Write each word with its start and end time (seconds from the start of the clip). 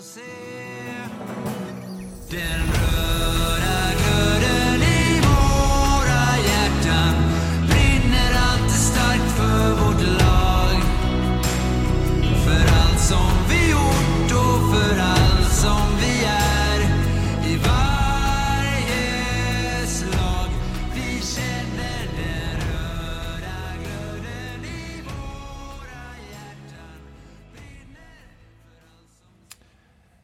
få 0.00 0.28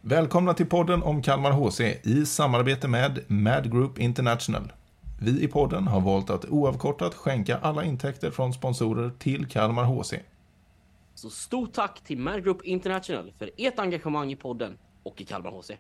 Välkomna 0.07 0.55
till 0.55 0.67
podden 0.67 1.03
om 1.03 1.23
Kalmar 1.23 1.53
HC 1.53 1.81
i 2.03 2.27
samarbete 2.27 2.89
med 2.89 3.25
Mad 3.27 3.73
Group 3.73 3.99
International. 3.99 4.73
Vi 5.21 5.43
i 5.43 5.49
podden 5.49 5.87
har 5.87 6.01
valt 6.01 6.31
att 6.31 6.45
oavkortat 6.45 7.15
skänka 7.15 7.59
alla 7.59 7.85
intäkter 7.85 8.31
från 8.31 8.53
sponsorer 8.53 9.11
till 9.19 9.47
Kalmar 9.47 9.85
HC. 9.85 10.15
Så 11.15 11.31
stort 11.31 11.73
tack 11.73 12.01
till 12.05 12.19
Mad 12.19 12.45
Group 12.45 12.65
International 12.65 13.33
för 13.39 13.51
ert 13.57 13.79
engagemang 13.79 14.33
i 14.33 14.37
podden 14.37 14.79
och 15.03 15.21
i 15.21 15.25
Kalmar 15.25 15.51
HC. 15.51 15.71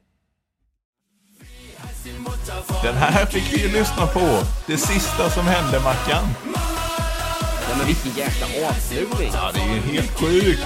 Den 2.83 2.95
här 2.95 3.27
fick 3.27 3.52
vi 3.52 3.62
ju 3.62 3.72
lyssna 3.72 4.06
på. 4.06 4.42
Det 4.66 4.77
sista 4.77 5.30
som 5.30 5.45
hände, 5.45 5.80
Mackan. 5.80 6.25
Ja 7.70 7.77
men 7.78 7.86
vilken 7.86 8.12
jäkla 8.12 8.69
avslutning! 8.69 9.30
Ja, 9.33 9.50
det 9.55 9.61
är 9.61 9.75
ju 9.75 9.80
helt 9.80 10.20
sjukt. 10.20 10.62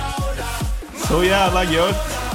Så 1.09 1.25
jävla 1.25 1.65
gött. 1.65 2.28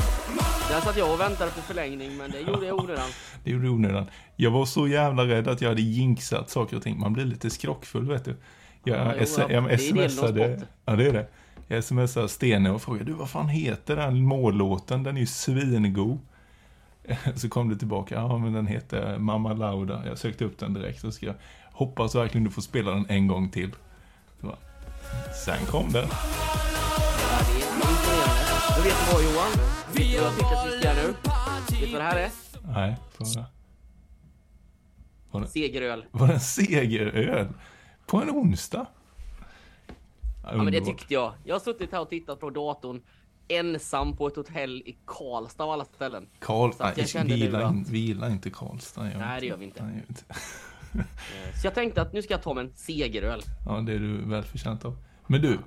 Där 0.74 0.82
satt 0.82 0.98
jag 0.98 1.14
och 1.14 1.20
väntade 1.20 1.52
på 1.52 1.62
förlängning 1.62 2.18
men 2.18 2.32
det 2.32 2.40
gjorde 2.40 2.66
jag 2.66 2.80
onödan. 2.80 3.10
Det 3.44 3.52
gjorde 3.52 3.70
onödan. 3.70 4.06
Jag 4.36 4.52
var 4.52 4.66
så 4.66 4.88
jävla 4.88 5.24
rädd 5.24 5.48
att 5.48 5.62
jag 5.62 5.70
hade 5.70 5.82
jinxat 5.82 6.50
saker 6.50 6.78
och 6.78 6.84
ting. 6.84 7.00
Man 7.00 7.14
blir 7.14 7.26
lite 7.26 7.50
skrockfull, 7.50 8.08
vet 8.08 8.26
du. 8.26 8.36
Jag, 8.84 8.98
Ja, 8.98 9.14
jo, 9.20 9.26
ja. 9.50 9.70
jag 9.72 9.82
smsade... 9.82 10.62
Ja, 10.86 10.96
det 10.96 11.08
är 11.08 11.14
det. 11.14 11.28
Jag 11.68 11.84
smsade 11.84 12.30
Stene 12.30 12.72
och 12.72 12.82
frågade, 12.82 13.06
du 13.06 13.14
vad 13.14 13.30
fan 13.30 13.50
heter 13.50 13.96
den 13.96 14.26
mållåten? 14.26 15.04
Den 15.04 15.16
är 15.16 15.22
ju 15.22 15.28
svingod. 15.28 16.20
Så 17.36 17.50
kom 17.50 17.70
det 17.70 17.76
tillbaka, 17.76 18.16
ja 18.16 18.38
men 18.38 18.54
den 18.54 18.68
heter 18.68 19.18
Mamma 19.18 19.54
Lauda. 19.54 20.04
Jag 20.06 20.18
sökte 20.18 20.46
upp 20.46 20.60
den 20.60 20.74
direkt 20.74 21.04
och 21.04 21.14
skrev, 21.14 21.34
hoppas 21.72 22.16
verkligen 22.16 22.44
du 22.44 22.52
får 22.52 22.62
spela 22.62 22.92
den 22.92 23.06
en 23.10 23.28
gång 23.28 23.50
till. 23.50 23.72
Så 24.42 24.48
bara, 24.48 24.58
Sen 25.46 25.66
kom 25.66 25.92
den. 25.92 26.08
Men 28.70 28.84
vet 28.84 28.96
du 29.00 29.14
vad 29.14 29.24
Johan? 29.24 29.52
Vet 29.94 30.12
du 30.12 30.18
vad 30.18 30.26
jag 30.28 30.36
tycker 30.36 30.56
att 30.56 30.68
vi 30.68 30.80
ska 30.80 30.88
göra 30.88 30.96
nu? 30.96 31.08
Vet 31.08 31.80
du 31.80 31.92
vad 31.92 32.02
det 32.02 32.06
här 32.06 32.18
är? 32.18 32.32
Nej, 32.74 32.98
får 33.12 33.26
Var 35.32 35.42
det, 35.42 35.48
Segeröl. 35.48 36.06
var 36.12 36.28
det 36.28 36.34
en 36.34 36.40
segeröl? 36.40 37.48
På 38.06 38.18
en 38.22 38.30
onsdag? 38.30 38.86
Ja 40.44 40.64
men 40.64 40.74
det 40.74 40.82
tyckte 40.82 41.14
jag. 41.14 41.34
Jag 41.44 41.56
har 41.56 41.60
suttit 41.60 41.92
här 41.92 42.02
och 42.02 42.10
tittat 42.10 42.40
på 42.40 42.50
datorn 42.50 43.02
ensam 43.48 44.18
på 44.18 44.28
ett 44.28 44.36
hotell 44.36 44.82
i 44.86 44.98
Karlstad 45.06 45.64
av 45.64 45.70
alla 45.70 45.86
ställen. 45.86 46.28
Karl, 46.40 46.72
Så 46.74 46.84
att 46.84 47.14
jag 47.14 47.24
vi, 47.26 47.34
gillar 47.36 47.62
att- 47.62 47.72
in, 47.74 47.86
vi 47.90 48.00
gillar 48.00 48.30
inte 48.30 48.50
Karlstad. 48.50 49.12
Jag 49.12 49.20
Nej, 49.20 49.40
det 49.42 49.46
gör 49.48 49.58
vi 49.58 49.66
inte. 49.66 49.84
Nej, 49.84 50.04
vet 50.08 50.26
Eh, 50.96 51.60
Så 51.62 51.68
jag 51.68 51.74
tänkte 51.76 52.02
att 52.02 52.14
nu 52.14 52.22
ska 52.22 52.34
jag 52.34 52.42
ta 52.44 52.54
mig 52.54 52.64
en 52.66 52.72
segeröl. 52.76 53.42
Ja, 53.66 53.72
det 53.82 53.94
är 53.94 54.00
du 54.00 54.18
väl 54.30 54.44
förtjänt 54.44 54.86
av. 54.86 54.98
Men 55.28 55.42
du, 55.42 55.60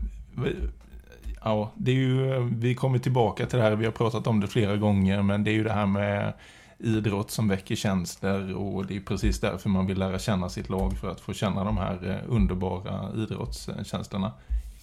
ja, 1.47 1.71
det 1.75 1.91
är 1.91 1.95
ju, 1.95 2.41
vi 2.53 2.75
kommer 2.75 2.99
tillbaka 2.99 3.47
till 3.47 3.59
det 3.59 3.65
här, 3.65 3.77
vi 3.77 3.85
har 3.85 3.93
pratat 3.93 4.27
om 4.27 4.41
det 4.41 4.47
flera 4.47 4.77
gånger, 4.77 5.23
men 5.23 5.45
det 5.45 5.51
är 5.51 5.53
ju 5.53 5.65
det 5.65 5.73
här 5.73 5.87
med 5.87 6.33
idrott 6.79 7.31
som 7.31 7.49
väcker 7.49 7.75
känslor 7.77 8.53
och 8.53 8.87
det 8.87 8.97
är 8.97 9.01
precis 9.01 9.41
därför 9.41 9.69
man 9.69 9.87
vill 9.87 9.99
lära 9.99 10.19
känna 10.19 10.49
sitt 10.49 10.69
lag 10.69 10.99
för 10.99 11.11
att 11.11 11.21
få 11.21 11.33
känna 11.33 11.65
de 11.65 11.77
här 11.77 12.11
eh, 12.11 12.35
underbara 12.35 13.11
idrottskänslorna. 13.15 14.33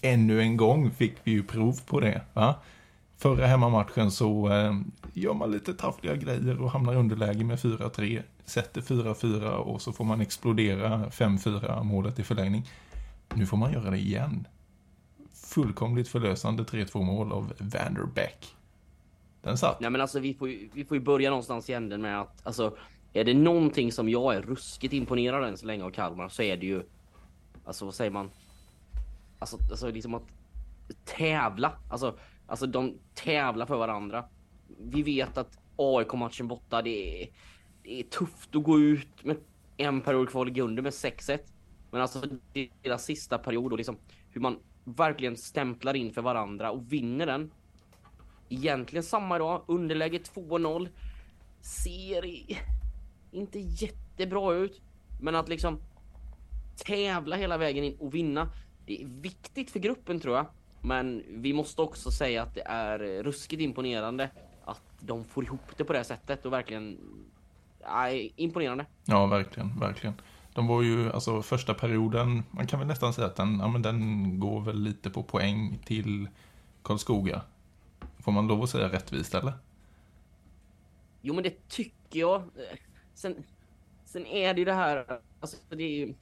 Ännu 0.02 0.40
en 0.40 0.56
gång 0.56 0.90
fick 0.90 1.14
vi 1.24 1.30
ju 1.30 1.42
prov 1.42 1.80
på 1.86 2.00
det. 2.00 2.20
Va? 2.32 2.54
Förra 3.16 3.46
hemmamatchen 3.46 4.10
så 4.10 4.52
eh, 4.52 4.74
gör 5.12 5.34
man 5.34 5.52
lite 5.52 5.74
taffliga 5.74 6.16
grejer 6.16 6.62
och 6.62 6.70
hamnar 6.70 6.92
i 6.92 6.96
underläge 6.96 7.44
med 7.44 7.58
4-3, 7.58 8.22
sätter 8.44 8.80
4-4 8.80 9.50
och 9.50 9.82
så 9.82 9.92
får 9.92 10.04
man 10.04 10.20
explodera 10.20 11.08
5-4 11.08 11.82
målet 11.82 12.18
i 12.18 12.22
förlängning. 12.22 12.70
Nu 13.34 13.46
får 13.46 13.56
man 13.56 13.72
göra 13.72 13.90
det 13.90 13.98
igen. 13.98 14.46
Fullkomligt 15.54 16.08
förlösande 16.08 16.62
3-2 16.62 17.02
mål 17.02 17.32
av 17.32 17.52
Vanderbeck. 17.58 18.56
Den 19.42 19.58
satt. 19.58 19.80
Nej 19.80 19.90
men 19.90 20.00
alltså 20.00 20.20
vi 20.20 20.34
får 20.34 20.48
ju, 20.48 20.68
vi 20.72 20.84
får 20.84 20.96
ju 20.96 21.02
börja 21.02 21.30
någonstans 21.30 21.70
i 21.70 21.72
änden 21.72 22.02
med 22.02 22.20
att 22.20 22.46
alltså 22.46 22.76
är 23.12 23.24
det 23.24 23.34
någonting 23.34 23.92
som 23.92 24.08
jag 24.08 24.34
är 24.34 24.42
ruskigt 24.42 24.94
imponerad 24.94 25.42
av 25.42 25.48
än 25.48 25.56
så 25.56 25.66
länge 25.66 25.84
av 25.84 25.90
Kalmar 25.90 26.28
så 26.28 26.42
är 26.42 26.56
det 26.56 26.66
ju 26.66 26.82
alltså 27.64 27.84
vad 27.84 27.94
säger 27.94 28.10
man? 28.10 28.30
Alltså, 29.38 29.58
alltså 29.70 29.90
liksom 29.90 30.14
att 30.14 30.22
tävla. 31.04 31.72
Alltså, 31.90 32.18
alltså 32.46 32.66
de 32.66 32.98
tävlar 33.14 33.66
för 33.66 33.76
varandra. 33.76 34.24
Vi 34.78 35.02
vet 35.02 35.38
att 35.38 35.58
AIK-matchen 35.76 36.48
borta, 36.48 36.82
det 36.82 37.22
är, 37.22 37.28
det 37.82 38.00
är 38.00 38.02
tufft 38.02 38.54
att 38.54 38.62
gå 38.62 38.80
ut 38.80 39.24
med 39.24 39.36
en 39.76 40.00
period 40.00 40.28
kvar 40.28 40.58
i 40.58 40.60
under 40.60 40.82
med 40.82 40.92
6-1. 40.92 41.38
Men 41.90 42.00
alltså 42.00 42.22
deras 42.82 43.04
sista 43.04 43.38
period 43.38 43.72
och 43.72 43.78
liksom 43.78 43.96
hur 44.30 44.40
man 44.40 44.58
verkligen 44.84 45.36
stämplar 45.36 45.94
in 45.96 46.12
för 46.12 46.22
varandra 46.22 46.70
och 46.70 46.92
vinner 46.92 47.26
den 47.26 47.50
egentligen 48.48 49.02
samma 49.02 49.38
dag, 49.38 49.62
underläge 49.66 50.18
2-0. 50.18 50.88
Ser 51.60 52.24
inte 53.30 53.58
jättebra 53.58 54.54
ut, 54.54 54.80
men 55.20 55.34
att 55.34 55.48
liksom 55.48 55.80
tävla 56.76 57.36
hela 57.36 57.58
vägen 57.58 57.84
in 57.84 57.96
och 57.98 58.14
vinna. 58.14 58.48
Det 58.86 59.02
är 59.02 59.06
viktigt 59.06 59.70
för 59.70 59.78
gruppen 59.78 60.20
tror 60.20 60.36
jag. 60.36 60.46
Men 60.80 61.24
vi 61.28 61.52
måste 61.52 61.82
också 61.82 62.10
säga 62.10 62.42
att 62.42 62.54
det 62.54 62.62
är 62.66 63.00
eh, 63.02 63.22
ruskigt 63.22 63.62
imponerande 63.62 64.30
att 64.64 64.82
de 65.00 65.24
får 65.24 65.44
ihop 65.44 65.76
det 65.76 65.84
på 65.84 65.92
det 65.92 65.98
här 65.98 66.04
sättet 66.04 66.46
och 66.46 66.52
verkligen 66.52 66.98
Nej, 67.86 68.32
imponerande. 68.36 68.86
Ja, 69.04 69.26
verkligen, 69.26 69.80
verkligen. 69.80 70.14
De 70.54 70.66
var 70.66 70.82
ju, 70.82 71.12
alltså 71.12 71.42
första 71.42 71.74
perioden, 71.74 72.42
man 72.50 72.66
kan 72.66 72.78
väl 72.78 72.88
nästan 72.88 73.14
säga 73.14 73.26
att 73.26 73.36
den, 73.36 73.58
ja, 73.58 73.68
men 73.68 73.82
den 73.82 74.40
går 74.40 74.60
väl 74.60 74.82
lite 74.82 75.10
på 75.10 75.22
poäng 75.22 75.78
till 75.84 76.28
Karlskoga. 76.82 77.42
Får 78.18 78.32
man 78.32 78.46
lov 78.46 78.62
att 78.62 78.70
säga 78.70 78.92
rättvist 78.92 79.34
eller? 79.34 79.52
Jo 81.22 81.34
men 81.34 81.42
det 81.42 81.68
tycker 81.68 82.20
jag. 82.20 82.42
Sen, 83.14 83.44
sen 84.04 84.26
är 84.26 84.54
det 84.54 84.58
ju 84.58 84.64
det 84.64 84.72
här, 84.72 85.20
alltså 85.40 85.56
det 85.68 85.84
är 85.84 85.96
ju... 85.98 86.14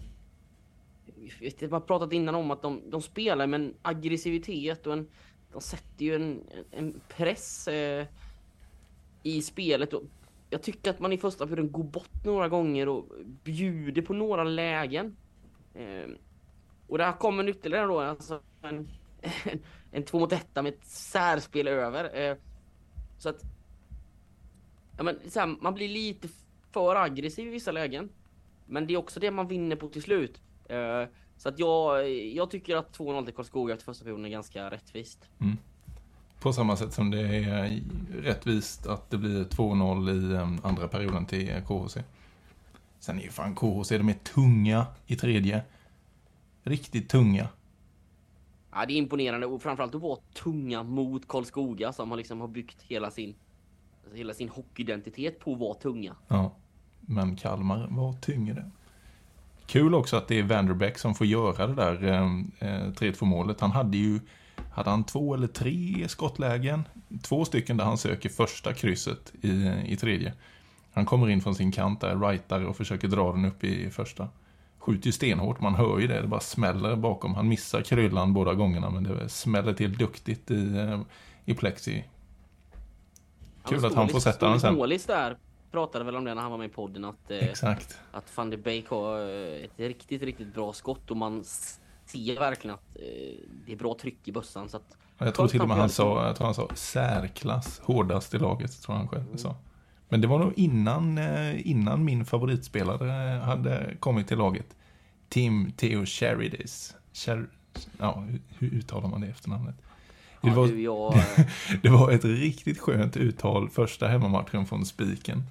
Vi 1.41 1.54
jag 1.59 1.71
har 1.71 1.81
pratat 1.81 2.12
innan 2.12 2.34
om 2.34 2.50
att 2.50 2.62
de, 2.62 2.91
de 2.91 3.03
spelar 3.03 3.47
med 3.47 3.60
en 3.60 3.75
aggressivitet 3.82 4.87
och 4.87 4.92
en... 4.92 5.09
De 5.53 5.60
sätter 5.60 6.04
ju 6.04 6.15
en, 6.15 6.41
en 6.71 7.00
press 7.09 7.69
eh, 7.69 8.06
i 9.22 9.42
spelet. 9.42 9.92
Och 9.92 10.03
jag 10.53 10.63
tycker 10.63 10.91
att 10.91 11.01
man 11.01 11.13
i 11.13 11.19
första 11.19 11.47
perioden 11.47 11.73
går 11.73 11.85
bort 11.85 12.25
några 12.25 12.49
gånger 12.49 12.89
och 12.89 13.05
bjuder 13.45 14.03
på 14.03 14.13
några 14.13 14.45
lägen. 14.45 15.17
Eh, 15.75 16.11
och 16.87 16.99
där 16.99 17.13
kommer 17.13 17.49
ytterligare 17.49 17.87
då 17.87 18.01
alltså 18.01 18.41
en, 18.63 18.89
en, 19.45 19.63
en 19.93 20.05
två 20.05 20.19
mot 20.19 20.33
etta 20.33 20.63
med 20.63 20.75
ett 20.75 20.85
särspel 20.87 21.69
över. 21.69 22.21
Eh, 22.21 22.37
så 23.19 23.29
att 23.29 23.43
Ja, 24.97 25.03
men 25.03 25.31
så 25.31 25.41
här, 25.41 25.47
man 25.47 25.75
blir 25.75 25.89
lite 25.89 26.29
för 26.71 26.97
aggressiv 26.97 27.47
i 27.47 27.51
vissa 27.51 27.73
lägen. 27.73 28.09
Men 28.67 28.87
det 28.87 28.95
är 28.95 28.99
också 28.99 29.21
det 29.21 29.31
man 29.31 29.49
vinner 29.49 29.77
på 29.77 29.89
till 29.89 30.03
slut. 30.03 30.41
Eh, 30.69 31.05
så 31.37 31.49
att 31.49 31.59
jag, 31.59 32.11
jag 32.11 32.51
tycker 32.51 32.77
att 32.77 32.99
2-0 32.99 33.25
till 33.25 33.34
Karlskoga 33.34 33.75
efter 33.75 33.84
första 33.84 34.05
perioden 34.05 34.25
är 34.25 34.31
ganska 34.31 34.71
rättvist. 34.71 35.29
Mm. 35.41 35.57
På 36.42 36.53
samma 36.53 36.76
sätt 36.76 36.92
som 36.92 37.10
det 37.10 37.20
är 37.20 37.83
rättvist 38.22 38.86
att 38.86 39.10
det 39.10 39.18
blir 39.18 39.44
2-0 39.44 40.10
i 40.10 40.34
eh, 40.34 40.68
andra 40.68 40.89
perioden 40.89 41.27
till 41.27 41.62
KHC. 41.66 41.97
Sen 42.98 43.18
är 43.18 43.22
ju 43.22 43.30
fan 43.30 43.54
KHC, 43.54 43.89
de 43.89 44.09
är 44.09 44.15
tunga 44.34 44.86
i 45.06 45.16
tredje. 45.16 45.62
Riktigt 46.62 47.09
tunga. 47.09 47.48
Ja, 48.72 48.86
det 48.86 48.92
är 48.92 48.97
imponerande 48.97 49.47
och 49.47 49.62
framförallt 49.62 49.94
att 49.94 50.00
vara 50.00 50.18
tunga 50.34 50.83
mot 50.83 51.28
Karlskoga 51.28 51.92
som 51.92 52.10
har 52.10 52.16
liksom 52.16 52.41
har 52.41 52.48
byggt 52.48 52.83
hela 52.83 53.10
sin 53.10 53.34
alltså 54.04 54.16
hela 54.16 54.34
sin 54.34 54.48
hockeyidentitet 54.48 55.38
på 55.41 55.53
att 55.53 55.59
vara 55.59 55.74
tunga. 55.74 56.16
Ja, 56.28 56.54
men 57.00 57.36
Kalmar 57.36 57.86
var 57.91 58.12
tyngre. 58.12 58.71
Kul 59.66 59.95
också 59.95 60.16
att 60.16 60.28
det 60.28 60.38
är 60.38 60.42
Vanderbeck 60.42 60.98
som 60.98 61.15
får 61.15 61.27
göra 61.27 61.66
det 61.66 61.74
där 61.74 62.04
eh, 62.59 62.92
3-2 62.92 63.24
målet. 63.24 63.60
Han 63.60 63.71
hade 63.71 63.97
ju, 63.97 64.21
hade 64.72 64.91
han 64.91 65.04
två 65.04 65.34
eller 65.34 65.47
tre 65.47 66.09
skottlägen? 66.09 66.84
Två 67.22 67.45
stycken 67.45 67.77
där 67.77 67.84
han 67.84 67.98
söker 67.98 68.28
första 68.28 68.74
krysset 68.74 69.33
i, 69.41 69.72
i 69.86 69.97
tredje. 69.97 70.33
Han 70.92 71.07
kommer 71.07 71.28
in 71.28 71.41
från 71.41 71.54
sin 71.54 71.72
kant 71.72 72.01
där, 72.01 72.16
rightar 72.16 72.65
och 72.65 72.77
försöker 72.77 73.09
dra 73.09 73.33
den 73.33 73.45
upp 73.45 73.65
i 73.65 73.91
första. 73.91 74.28
Skjuter 74.78 75.07
ju 75.07 75.13
stenhårt, 75.13 75.60
man 75.60 75.74
hör 75.74 75.98
ju 75.98 76.07
det, 76.07 76.21
det 76.21 76.28
bara 76.28 76.41
smäller 76.41 76.97
bakom. 76.97 77.34
Han 77.34 77.48
missar 77.48 77.83
kryllan 77.83 78.33
båda 78.33 78.54
gångerna 78.54 78.91
men 78.91 79.03
det 79.03 79.28
smäller 79.28 79.72
till 79.72 79.97
duktigt 79.97 80.51
i, 80.51 80.77
eh, 80.77 81.01
i 81.45 81.54
plexi. 81.54 82.04
Kul 83.65 83.84
att 83.84 83.95
han 83.95 84.09
får 84.09 84.21
sätta 84.21 84.48
den 84.48 84.60
sen. 84.60 84.74
Målis 84.74 85.07
där 85.07 85.36
pratade 85.71 86.04
väl 86.04 86.16
om 86.16 86.24
det 86.24 86.34
när 86.34 86.42
han 86.42 86.51
var 86.51 86.59
med 86.59 86.71
i 86.71 86.72
podden 86.72 87.04
att, 87.04 87.30
eh, 87.30 87.39
Exakt. 87.39 87.98
att 88.13 88.36
van 88.36 88.51
de 88.51 88.57
Beek 88.57 88.89
har 88.89 89.19
eh, 89.19 89.65
ett 89.65 89.78
riktigt, 89.80 90.22
riktigt 90.22 90.54
bra 90.54 90.72
skott 90.72 91.10
och 91.10 91.16
man 91.16 91.45
ser 92.12 92.38
verkligen 92.41 92.74
att 92.74 92.97
eh, 92.97 93.03
det 93.66 93.72
är 93.72 93.76
bra 93.76 93.97
tryck 94.00 94.28
i 94.28 94.32
bössan. 94.32 94.68
Så 94.68 94.76
att, 94.76 94.97
Jag 95.18 95.34
tror 95.34 95.48
till 95.48 95.60
och 95.60 95.68
med 95.68 95.76
han 95.76 95.88
sa, 95.88 96.26
jag 96.26 96.36
tror 96.36 96.44
han 96.44 96.54
sa 96.54 96.68
särklass, 96.74 97.80
hårdast 97.84 98.34
i 98.34 98.38
laget, 98.38 98.82
tror 98.82 98.94
han 98.97 99.09
själv 99.09 99.36
sa. 99.36 99.56
Men 100.09 100.20
det 100.20 100.26
var 100.26 100.38
nog 100.38 100.53
innan, 100.56 101.18
eh, 101.18 101.68
innan 101.70 102.04
min 102.04 102.24
favoritspelare 102.24 103.38
hade 103.41 103.94
kommit 104.00 104.28
till 104.28 104.38
laget. 104.38 104.66
Tim 105.28 105.72
Theo 105.72 106.06
Charidis. 106.06 106.94
Char 107.12 107.47
ja, 107.98 108.24
hur- 108.59 108.74
uttalar 108.74 109.09
man 109.09 109.20
det 109.20 109.26
efternamnet? 109.26 109.74
Det 110.42 110.48
ja, 110.48 110.54
var, 110.54 110.66
du, 110.66 110.82
jag, 110.82 111.14
det 111.82 111.88
var 111.88 112.10
ett 112.10 112.24
riktigt 112.24 112.78
skönt 112.78 113.16
uttal 113.16 113.68
första 113.70 114.09
hemmamatchen 114.09 114.66
från 114.66 114.86
Spiken. 114.86 115.42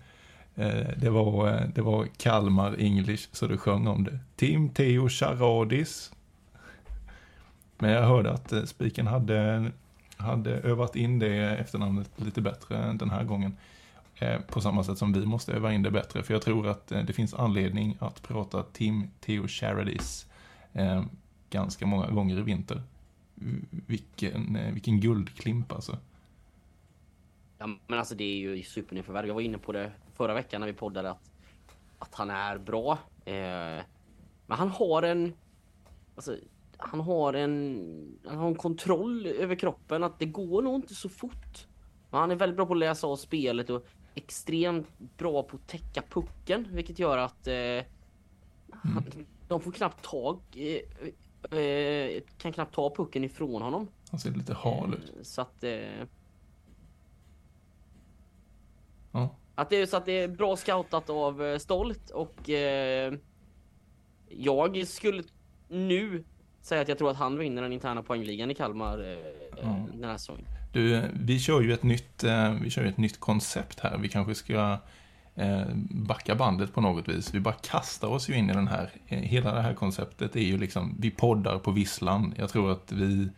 Eh, 0.56 0.88
Det 0.98 1.10
var, 1.10 1.48
eh, 1.48 1.62
det 1.76 1.82
var 1.82 2.08
Kalmar 2.18 2.76
English, 2.80 3.28
så 3.32 3.48
du 3.48 3.58
sjöng 3.58 3.88
om 3.88 4.04
det. 4.04 4.20
Tim 4.36 4.70
Theo 4.70 5.10
Charadis. 5.10 6.12
Men 7.82 7.92
jag 7.92 8.02
hörde 8.02 8.32
att 8.32 8.52
eh, 8.52 8.64
Spiken 8.64 9.08
hade, 9.08 9.72
hade 10.18 10.52
övat 10.52 10.96
in 10.96 11.20
det 11.20 11.36
efternamnet 11.36 12.12
lite 12.16 12.42
bättre 12.42 12.94
den 12.94 13.10
här 13.10 13.24
gången. 13.24 13.58
Eh, 14.16 14.42
på 14.42 14.62
samma 14.62 14.84
sätt 14.84 14.98
som 14.98 15.14
vi 15.14 15.26
måste 15.26 15.54
öva 15.54 15.74
in 15.74 15.84
det 15.84 15.92
bättre. 15.92 16.24
För 16.24 16.34
jag 16.34 16.42
tror 16.42 16.68
att 16.68 16.92
eh, 16.92 17.04
det 17.04 17.14
finns 17.14 17.34
anledning 17.34 17.98
att 18.00 18.24
prata 18.24 18.64
Tim 18.64 19.08
Theo 19.20 19.48
Charadis 19.48 20.28
ganska 21.50 21.86
många 21.86 22.08
gånger 22.08 22.40
i 22.40 22.42
vinter. 22.42 22.82
Vilken, 23.70 24.58
vilken 24.74 25.00
guldklimp 25.00 25.72
alltså. 25.72 25.98
ja, 27.58 27.68
men 27.88 28.00
alltså 28.00 28.16
det 28.16 28.24
är 28.24 28.36
ju 28.36 28.64
supernyförvärv. 28.64 29.28
Jag 29.28 29.34
var 29.34 29.42
inne 29.42 29.58
på 29.58 29.72
det 29.72 29.92
förra 30.14 30.34
veckan 30.34 30.62
när 30.62 30.68
vi 30.68 30.74
poddade 30.74 31.12
att, 31.12 31.32
att 32.00 32.16
han 32.16 32.30
är 32.30 32.58
bra. 32.58 32.92
Eh, 33.26 33.84
men 34.46 34.58
han 34.58 34.70
har 34.70 35.04
en, 35.04 35.34
alltså, 36.16 36.38
han 36.82 37.00
har 37.00 37.34
en, 37.34 38.20
han 38.26 38.38
har 38.38 38.48
en 38.48 38.56
kontroll 38.56 39.26
över 39.26 39.56
kroppen 39.56 40.04
att 40.04 40.20
det 40.20 40.26
går 40.26 40.62
nog 40.62 40.76
inte 40.76 40.96
så 40.96 41.10
fort. 41.10 41.68
Men 42.10 42.20
han 42.20 42.32
är 42.32 42.36
väldigt 42.36 42.56
bra 42.56 42.66
på 42.66 42.74
att 42.74 42.80
läsa 42.80 43.08
av 43.08 43.16
spelet 43.16 43.70
och 43.70 43.86
extremt 44.16 44.88
bra 45.18 45.44
på 45.44 45.56
att 45.58 45.68
täcka 45.68 46.02
pucken, 46.10 46.68
vilket 46.72 47.00
gör 47.00 47.18
att 47.18 47.48
eh, 47.48 47.86
han, 48.72 49.06
de 49.48 49.62
får 49.62 49.72
knappt 49.72 50.04
tag, 50.06 50.40
eh, 50.56 51.60
eh, 51.60 52.22
kan 52.38 52.54
knappt 52.54 52.76
ta 52.76 52.96
pucken 52.96 53.24
ifrån 53.24 53.62
honom. 53.62 53.88
Han 54.12 54.20
ser 54.20 54.32
lite 54.32 54.54
hal 54.54 54.94
ut. 54.94 55.10
Eh, 55.18 55.24
Så 55.24 55.42
att, 55.42 55.64
eh, 55.64 55.80
Ja. 59.12 59.36
att 59.56 59.70
det 59.70 59.76
är 59.76 59.86
så 59.86 59.98
att 59.98 60.06
det 60.06 60.12
är 60.22 60.28
bra 60.28 60.58
scoutat 60.58 61.10
av 61.10 61.58
Stolt 61.60 62.10
och 62.10 62.50
jag 64.30 64.88
skulle 64.88 65.24
nu 65.68 66.24
säga 66.62 66.82
att 66.82 66.88
jag 66.88 66.98
tror 66.98 67.12
att 67.12 67.18
han 67.18 67.38
vinner 67.38 67.62
den 67.62 67.74
interna 67.74 68.04
poängligan 68.04 68.52
i 68.52 68.54
Kalmar 68.56 69.00
eh, 69.00 69.18
Ja. 69.64 69.86
den 69.94 70.04
här 70.10 70.18
säsongen. 70.18 70.46
Du, 70.74 71.02
vi 71.14 71.40
kör 71.40 71.62
ju 71.62 71.74
ett 71.74 71.84
nytt, 71.84 72.24
eh, 72.24 72.54
vi 72.54 72.70
kör 72.70 72.82
ju 72.84 72.90
ett 72.90 72.98
nytt 72.98 73.20
koncept 73.20 73.80
här. 73.80 73.98
Vi 73.98 74.10
kanske 74.10 74.36
ska 74.36 74.78
eh, 75.36 75.62
backa 75.90 76.36
bandet 76.36 76.74
på 76.74 76.82
något 76.82 77.08
vis. 77.08 77.34
Vi 77.34 77.40
bara 77.40 77.54
kastar 77.54 78.08
oss 78.08 78.30
ju 78.30 78.34
in 78.38 78.50
i 78.50 78.54
den 78.54 78.68
här. 78.68 78.90
Eh, 79.08 79.20
Hela 79.20 79.54
det 79.54 79.62
här 79.62 79.74
konceptet 79.74 80.36
är 80.36 80.40
ju 80.42 80.58
liksom, 80.58 80.96
vi 81.00 81.12
poddar 81.12 81.60
på 81.60 81.72
visslan. 81.72 82.34
Jag 82.38 82.50
tror 82.50 82.72
att 82.72 82.92
vi, 82.92 83.30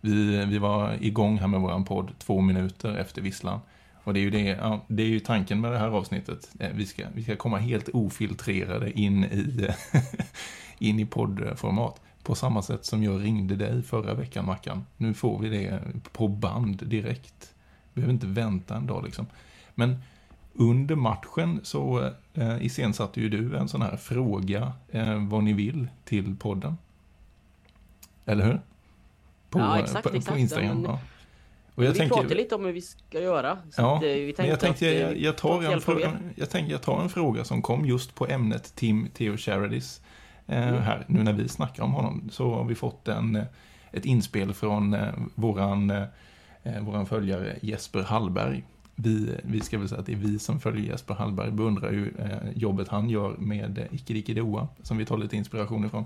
vi, 0.00 0.44
vi 0.46 0.58
var 0.58 0.96
igång 1.00 1.38
här 1.38 1.46
med 1.48 1.60
våran 1.60 1.84
podd 1.84 2.18
två 2.18 2.40
minuter 2.40 2.96
efter 2.96 3.22
visslan. 3.22 3.60
Och 4.04 4.14
det 4.14 4.20
är 4.20 4.22
ju, 4.22 4.30
det, 4.30 4.40
ja, 4.42 4.84
det 4.88 5.02
är 5.02 5.06
ju 5.08 5.20
tanken 5.20 5.60
med 5.60 5.72
det 5.72 5.78
här 5.78 5.88
avsnittet. 5.88 6.50
Eh, 6.60 6.70
Vi 6.74 6.86
ska, 6.86 7.02
vi 7.14 7.22
ska 7.22 7.36
komma 7.36 7.58
helt 7.58 7.88
ofiltrerade 7.88 8.98
in 9.00 9.24
i, 9.24 9.68
in 10.78 11.00
i 11.00 11.06
poddformat. 11.06 12.00
På 12.26 12.34
samma 12.34 12.62
sätt 12.62 12.84
som 12.84 13.02
jag 13.02 13.24
ringde 13.24 13.56
dig 13.56 13.82
förra 13.82 14.14
veckan, 14.14 14.46
Mackan. 14.46 14.86
Nu 14.96 15.14
får 15.14 15.38
vi 15.38 15.48
det 15.48 15.80
på 16.12 16.28
band 16.28 16.86
direkt. 16.86 17.54
Vi 17.92 18.00
behöver 18.00 18.12
inte 18.12 18.26
vänta 18.26 18.76
en 18.76 18.86
dag 18.86 19.04
liksom. 19.04 19.26
Men 19.74 19.96
under 20.52 20.94
matchen 20.96 21.60
så 21.62 22.10
eh, 22.34 22.64
iscensatte 22.66 23.20
ju 23.20 23.28
du 23.28 23.56
en 23.56 23.68
sån 23.68 23.82
här 23.82 23.96
fråga 23.96 24.72
eh, 24.90 25.28
vad 25.28 25.44
ni 25.44 25.52
vill 25.52 25.88
till 26.04 26.36
podden. 26.36 26.78
Eller 28.24 28.44
hur? 28.44 28.60
På, 29.50 29.58
Ja, 29.58 29.78
exakt, 29.78 30.02
på, 30.02 30.10
på 30.10 30.16
exakt. 30.16 30.38
Instagram. 30.38 30.84
Ja. 30.84 31.00
Och 31.74 31.84
jag 31.84 31.92
vi 31.92 31.98
tänker, 31.98 32.14
pratade 32.14 32.34
lite 32.34 32.54
om 32.54 32.64
hur 32.64 32.72
vi 32.72 32.82
ska 32.82 33.20
göra. 33.20 33.58
Ja, 33.76 33.94
eh, 33.94 34.00
vi 34.00 34.34
men 34.38 34.48
jag 34.48 34.60
tänkte, 34.60 34.88
eh, 34.88 35.00
jag, 35.00 35.16
jag, 35.16 35.36
tar 35.36 35.62
en 35.62 35.80
fråga, 35.80 36.18
jag 36.36 36.50
tänker 36.50 36.72
jag 36.72 36.82
tar 36.82 37.02
en 37.02 37.08
fråga 37.08 37.44
som 37.44 37.62
kom 37.62 37.84
just 37.84 38.14
på 38.14 38.26
ämnet 38.26 38.74
Tim 38.74 39.08
Theo 39.14 39.36
Charadis. 39.36 40.00
Eh, 40.46 40.68
Mm. 40.68 40.82
här, 40.82 41.04
nu 41.08 41.22
när 41.22 41.32
vi 41.32 41.48
snackar 41.48 41.82
om 41.82 41.92
honom, 41.92 42.28
så 42.32 42.54
har 42.54 42.64
vi 42.64 42.74
fått 42.74 43.08
en, 43.08 43.36
eh, 43.36 43.44
ett 43.92 44.04
inspel 44.04 44.52
från 44.54 44.94
eh, 44.94 45.08
våran, 45.34 45.92
våran 46.80 47.06
följare 47.06 47.56
Jesper 47.62 48.02
Hallberg. 48.02 48.64
Vi, 48.94 49.36
vi 49.44 49.60
ska 49.60 49.78
väl 49.78 49.88
säga 49.88 50.00
att 50.00 50.06
det 50.06 50.12
är 50.12 50.16
vi 50.16 50.38
som 50.38 50.60
följer 50.60 50.90
Jesper 50.90 51.14
Hallberg, 51.14 51.50
beundrar 51.50 51.92
ju 51.92 52.12
jobbet 52.54 52.88
han 52.88 53.10
gör 53.10 53.34
med 53.38 53.78
eh, 53.78 53.84
Icke 53.90 54.12
Dicke 54.14 54.34
Doa, 54.34 54.68
som 54.82 54.96
vi 54.96 55.04
tar 55.04 55.18
lite 55.18 55.36
inspiration 55.36 55.84
ifrån. 55.84 56.04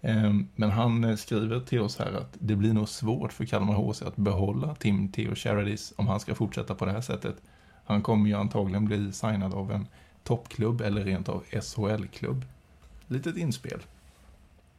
Eh, 0.00 0.34
Men 0.56 0.70
han 0.70 1.16
skriver 1.16 1.60
till 1.60 1.80
oss 1.80 1.98
här 1.98 2.12
att 2.12 2.36
det 2.38 2.56
blir 2.56 2.72
nog 2.72 2.88
svårt 2.88 3.32
för 3.32 3.44
Kalmar 3.44 3.74
HC 3.74 4.02
att 4.02 4.16
behålla 4.16 4.74
Tim 4.74 5.12
Theo 5.12 5.34
Charadis 5.34 5.92
om 5.96 6.08
han 6.08 6.20
ska 6.20 6.34
fortsätta 6.34 6.74
på 6.74 6.84
det 6.84 6.92
här 6.92 7.00
sättet. 7.00 7.36
Han 7.84 8.02
kommer 8.02 8.28
ju 8.28 8.34
antagligen 8.36 8.84
bli 8.84 9.12
signad 9.12 9.54
av 9.54 9.72
en 9.72 9.86
toppklubb 10.24 10.80
eller 10.80 11.04
rent 11.04 11.28
av 11.28 11.42
SHL-klubb. 11.50 12.44
Litet 13.10 13.36
inspel. 13.36 13.80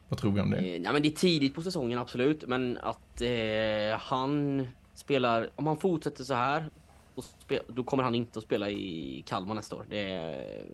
Vad 0.10 0.20
tror 0.20 0.32
vi 0.32 0.42
om 0.42 0.52
det? 0.52 0.58
Eh, 0.58 0.82
Ja, 0.82 0.94
men 0.94 1.02
det 1.02 1.08
är 1.08 1.12
tidigt 1.12 1.56
på 1.56 1.62
säsongen, 1.62 2.00
absolut. 2.00 2.48
Men 2.48 2.78
att 2.78 3.22
eh, 3.22 4.00
han 4.00 4.68
spelar... 4.94 5.50
Om 5.56 5.68
han 5.68 5.78
fortsätter 5.78 6.24
så 6.24 6.34
här, 6.34 6.70
då, 7.68 7.84
kommer 7.84 8.04
han 8.04 8.16
inte 8.16 8.40
att 8.40 8.46
spela 8.46 8.70
i 8.70 9.24
Kalmar 9.28 9.56
nästa 9.56 9.76
år. 9.76 9.86
Det 9.90 10.12
är, 10.12 10.66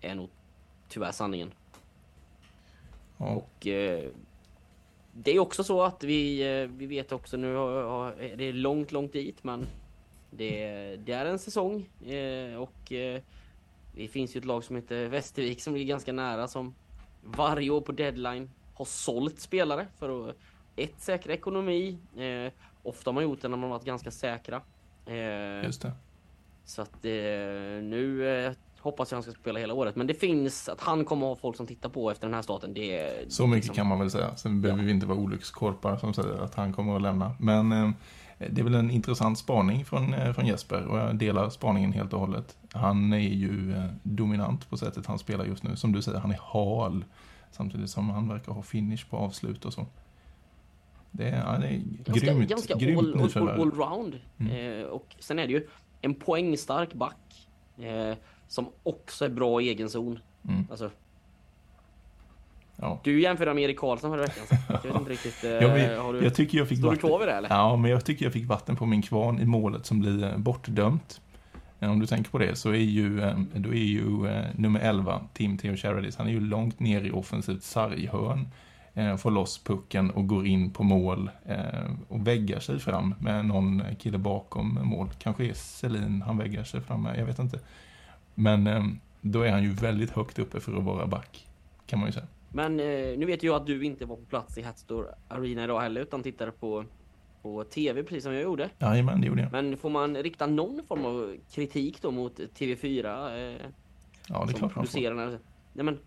är 0.00 0.14
nog 0.14 0.28
tyvärr 0.88 1.12
sanningen. 1.12 1.50
Ja, 3.16 3.26
Och 3.26 3.66
eh, 3.66 4.08
det 5.12 5.30
är 5.30 5.38
också 5.38 5.64
så 5.64 5.82
att 5.82 6.04
vi, 6.04 6.40
eh, 6.62 6.70
vi 6.76 6.86
vet 6.86 7.12
också 7.12 7.36
nu, 7.36 7.52
det 8.36 8.44
är 8.44 8.52
långt, 8.52 8.92
långt 8.92 9.12
dit, 9.12 9.44
men 9.44 9.66
det, 10.30 10.96
det 10.96 11.12
är 11.12 11.26
en 11.26 11.38
säsong. 11.38 11.88
Eh, 12.06 12.54
och 12.54 12.92
det 13.94 14.08
finns 14.08 14.36
ju 14.36 14.38
ett 14.38 14.44
lag 14.44 14.64
som 14.64 14.76
heter 14.76 15.08
Västervik 15.08 15.62
som 15.62 15.74
ligger 15.74 15.86
ganska 15.86 16.12
nära 16.12 16.48
som 16.48 16.74
varje 17.24 17.70
år 17.70 17.80
på 17.80 17.92
deadline 17.92 18.50
har 18.74 18.84
sålt 18.84 19.40
spelare 19.40 19.86
för 19.98 20.28
att 20.30 20.36
ett, 20.76 20.94
säkra 21.00 21.32
ekonomi. 21.32 21.98
Eh, 22.16 22.52
ofta 22.82 23.10
har 23.10 23.14
man 23.14 23.22
gjort 23.22 23.42
det 23.42 23.48
när 23.48 23.56
man 23.56 23.70
varit 23.70 23.84
ganska 23.84 24.10
säkra. 24.10 24.62
Eh, 25.06 25.64
just 25.64 25.82
det. 25.82 25.92
så 26.64 26.82
att 26.82 27.04
eh, 27.04 27.10
nu 27.82 28.28
eh, 28.46 28.52
hoppas 28.78 29.10
jag 29.10 29.16
han 29.16 29.22
ska 29.22 29.32
spela 29.32 29.58
hela 29.58 29.74
året. 29.74 29.96
Men 29.96 30.06
det 30.06 30.14
finns 30.14 30.68
att 30.68 30.80
han 30.80 31.04
kommer 31.04 31.26
ha 31.26 31.36
folk 31.36 31.56
som 31.56 31.66
tittar 31.66 31.88
på 31.88 32.10
efter 32.10 32.26
den 32.26 32.34
här 32.34 32.42
starten. 32.42 32.74
Det 32.74 33.24
Så 33.32 33.46
mycket 33.46 33.56
liksom- 33.56 33.74
kan 33.76 33.86
man 33.86 33.98
väl 33.98 34.10
säga. 34.10 34.36
Sen 34.36 34.62
behöver 34.62 34.82
vi 34.82 34.90
inte 34.90 35.06
vara 35.06 35.18
olyckskorpar 35.18 35.96
som 35.96 36.14
säger 36.14 36.38
att 36.44 36.54
han 36.54 36.72
kommer 36.72 36.96
att 36.96 37.02
lämna. 37.02 37.32
Men 37.40 37.72
eh, 37.72 37.90
det 38.48 38.60
är 38.60 38.64
väl 38.64 38.74
en 38.74 38.90
intressant 38.90 39.38
spaning 39.38 39.84
från, 39.84 40.14
eh, 40.14 40.32
från 40.32 40.46
Jesper 40.46 40.84
och 40.84 40.98
jag 40.98 41.16
delar 41.16 41.50
spaningen 41.50 41.92
helt 41.92 42.12
och 42.12 42.20
hållet. 42.20 42.58
Han 42.72 43.12
är 43.12 43.18
ju 43.18 43.76
eh, 43.76 43.84
dominant 44.02 44.70
på 44.70 44.76
sättet 44.76 45.06
han 45.06 45.18
spelar 45.18 45.44
just 45.44 45.62
nu. 45.62 45.76
Som 45.76 45.92
du 45.92 46.02
säger, 46.02 46.18
han 46.18 46.30
är 46.30 46.40
hal. 46.42 47.04
Samtidigt 47.50 47.90
som 47.90 48.10
han 48.10 48.28
verkar 48.28 48.52
ha 48.52 48.62
finish 48.62 49.10
på 49.10 49.16
avslut 49.16 49.64
och 49.64 49.72
så. 49.72 49.86
Det 51.10 51.28
är, 51.28 51.36
ja, 51.36 51.58
det 51.58 51.68
är 51.68 51.82
ganska, 52.04 52.26
grymt, 52.26 52.48
ganska 52.48 52.74
grymt 52.74 52.98
all, 52.98 53.20
all, 53.22 53.48
all, 53.48 53.60
allround. 53.60 54.20
Mm. 54.38 54.80
Eh, 54.80 54.86
och 54.86 55.16
sen 55.18 55.38
är 55.38 55.46
det 55.46 55.52
ju 55.52 55.66
en 56.00 56.14
poängstark 56.14 56.94
back 56.94 57.48
eh, 57.78 58.16
som 58.48 58.66
också 58.82 59.24
är 59.24 59.28
bra 59.28 59.60
i 59.60 59.68
egen 59.68 59.90
zon. 59.90 60.18
Mm. 60.48 60.66
Alltså, 60.70 60.90
Ja. 62.80 63.00
du 63.04 63.20
jämförde 63.20 63.54
med 63.54 63.64
Erik 63.64 63.78
Karlsson 63.78 64.10
förra 64.10 64.22
veckan. 64.22 64.46
Så 64.46 64.56
jag 64.72 64.82
vet 64.82 64.94
inte 65.00 65.10
riktigt. 65.10 65.44
Eh, 65.44 66.12
du, 66.12 66.24
jag 66.24 66.34
tycker 66.34 66.58
jag 66.58 66.68
fick 66.68 66.78
står 66.78 66.90
du 66.90 66.96
kvar 66.96 67.18
vid 67.18 67.28
det 67.28 67.34
eller? 67.34 67.48
Ja, 67.48 67.76
men 67.76 67.90
jag 67.90 68.04
tycker 68.04 68.24
jag 68.26 68.32
fick 68.32 68.46
vatten 68.46 68.76
på 68.76 68.86
min 68.86 69.02
kvarn 69.02 69.38
i 69.40 69.44
målet 69.44 69.86
som 69.86 70.00
blir 70.00 70.24
eh, 70.24 70.36
bortdömt. 70.36 71.20
Eh, 71.80 71.90
Om 71.90 72.00
du 72.00 72.06
tänker 72.06 72.30
på 72.30 72.38
det 72.38 72.56
så 72.56 72.70
är 72.70 72.74
ju, 72.76 73.20
då 73.54 73.70
är 73.70 73.74
ju 73.74 74.06
nummer 74.56 74.80
11, 74.80 75.20
Tim 75.32 75.58
Theo 75.58 75.76
Charadis, 75.76 76.16
han 76.16 76.26
är 76.26 76.30
ju 76.30 76.40
långt 76.40 76.80
ner 76.80 77.00
i 77.04 77.10
offensivt 77.10 77.62
sarghörn. 77.62 78.48
Får 79.18 79.30
loss 79.30 79.58
pucken 79.64 80.10
och 80.10 80.26
går 80.26 80.46
in 80.46 80.70
på 80.70 80.82
mål 80.82 81.30
och 82.08 82.26
väggar 82.26 82.60
sig 82.60 82.78
fram 82.78 83.14
med 83.18 83.44
någon 83.44 83.82
kille 83.98 84.18
bakom 84.18 84.78
mål. 84.82 85.08
Kanske 85.18 85.44
är 85.44 85.52
Selin 85.54 86.22
han 86.26 86.38
väggar 86.38 86.64
sig 86.64 86.80
fram 86.80 87.02
med, 87.02 87.18
jag 87.18 87.26
vet 87.26 87.38
inte. 87.38 87.58
Men 88.34 89.00
då 89.20 89.42
är 89.42 89.50
han 89.52 89.62
ju 89.62 89.72
väldigt 89.72 90.10
högt 90.10 90.38
uppe 90.38 90.60
för 90.60 90.76
att 90.76 90.84
vara 90.84 91.06
back, 91.06 91.46
kan 91.86 91.98
man 91.98 92.08
ju 92.08 92.12
säga. 92.12 92.26
Men 92.52 92.80
eh, 92.80 93.18
nu 93.18 93.26
vet 93.26 93.42
jag 93.42 93.54
att 93.56 93.66
du 93.66 93.84
inte 93.84 94.04
var 94.06 94.16
på 94.16 94.22
plats 94.24 94.58
i 94.58 94.62
Hatstore 94.62 95.14
Arena 95.28 95.64
idag 95.64 95.80
heller 95.80 96.00
utan 96.00 96.22
tittade 96.22 96.52
på 96.52 96.84
på 97.42 97.64
TV 97.64 98.02
precis 98.02 98.22
som 98.24 98.32
jag 98.32 98.42
gjorde. 98.42 98.70
Jajamän, 98.78 99.20
det 99.20 99.26
gjorde 99.26 99.42
jag. 99.42 99.52
Men 99.52 99.76
får 99.76 99.90
man 99.90 100.16
rikta 100.16 100.46
någon 100.46 100.82
form 100.88 101.04
av 101.04 101.36
kritik 101.50 102.02
då 102.02 102.10
mot 102.10 102.38
TV4 102.38 103.54
eh, 103.54 103.66
Ja, 104.28 104.44
det 104.44 104.52
är 104.52 104.56
klart 104.58 104.76
man 104.76 104.86
får. 104.86 104.98
här- 105.00 105.38
Nej 105.72 105.84
men 105.84 105.98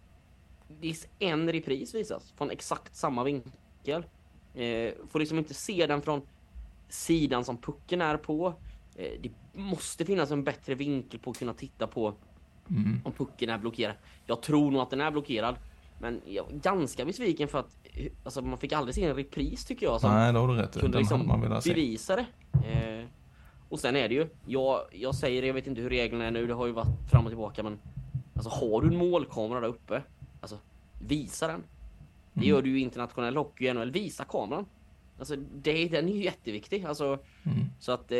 det 0.82 0.88
är 0.90 0.96
en 1.20 1.52
repris 1.52 1.96
visas 1.96 2.32
från 2.38 2.50
exakt 2.52 2.96
samma 2.96 3.24
vinkel. 3.24 4.06
Eh, 4.56 4.94
får 5.10 5.20
liksom 5.20 5.38
inte 5.38 5.54
se 5.54 5.88
den 5.88 6.02
från 6.02 6.22
sidan 6.90 7.46
som 7.46 7.58
pucken 7.58 8.02
är 8.02 8.18
på. 8.18 8.54
Eh, 8.96 9.12
det 9.22 9.32
måste 9.54 10.06
finnas 10.06 10.32
en 10.32 10.44
bättre 10.44 10.76
vinkel 10.76 11.20
på 11.20 11.32
att 11.32 11.40
kunna 11.40 11.54
titta 11.54 11.88
på 11.88 12.14
Mm. 12.70 13.02
om 13.06 13.12
pucken 13.12 13.50
är 13.50 13.58
blockerad. 13.58 13.96
Jag 14.26 14.42
tror 14.42 14.72
nog 14.72 14.82
att 14.82 14.90
den 14.90 15.02
är 15.02 15.12
blockerad. 15.12 15.56
Men 16.04 16.22
jag 16.26 16.52
är 16.52 16.56
ganska 16.58 17.06
besviken 17.06 17.48
för 17.48 17.60
att 17.60 17.78
alltså, 18.24 18.42
man 18.42 18.58
fick 18.58 18.72
aldrig 18.74 18.96
se 18.96 19.04
en 19.06 19.16
repris 19.16 19.66
tycker 19.66 19.86
jag. 19.86 20.02
Som 20.02 20.12
Nej, 20.12 20.34
det 20.34 20.40
har 20.40 20.48
du 20.48 20.54
rätt 20.54 20.78
i. 20.78 20.80
kunde 20.80 20.96
Den 20.98 21.02
liksom 21.02 21.28
man 21.28 21.42
velat 21.42 21.64
se. 21.64 21.70
bevisa 21.74 22.16
det. 22.16 22.26
Eh, 22.68 23.06
och 23.70 23.80
sen 23.80 23.96
är 23.96 24.10
det 24.10 24.16
ju, 24.16 24.28
jag, 24.46 24.80
jag 24.92 25.16
säger 25.16 25.42
det, 25.42 25.48
jag 25.48 25.54
vet 25.54 25.68
inte 25.68 25.82
hur 25.82 25.90
reglerna 25.90 26.26
är 26.26 26.32
nu, 26.32 26.48
det 26.48 26.54
har 26.54 26.66
ju 26.66 26.72
varit 26.72 27.10
fram 27.12 27.26
och 27.26 27.32
tillbaka 27.32 27.64
men 27.64 27.80
Alltså 28.36 28.50
har 28.50 28.82
du 28.82 28.88
en 28.88 28.98
målkamera 28.98 29.60
där 29.60 29.68
uppe, 29.68 30.02
alltså 30.42 30.58
visa 31.08 31.48
den. 31.48 31.64
Det 32.34 32.40
Mm. 32.40 32.50
gör 32.50 32.62
du 32.62 32.70
ju 32.70 32.80
i 32.80 32.82
internationell 32.82 33.38
hockey 33.38 33.70
och 33.70 33.76
NHL, 33.76 33.92
visa 33.92 34.24
kameran. 34.24 34.66
Alltså 35.20 35.36
det, 35.36 35.88
den 35.88 36.10
är 36.10 36.14
ju 36.14 36.24
jätteviktig, 36.24 36.86
alltså 36.86 37.06
Mm. 37.46 37.58
så 37.80 37.92
att 37.92 38.12
eh, 38.12 38.18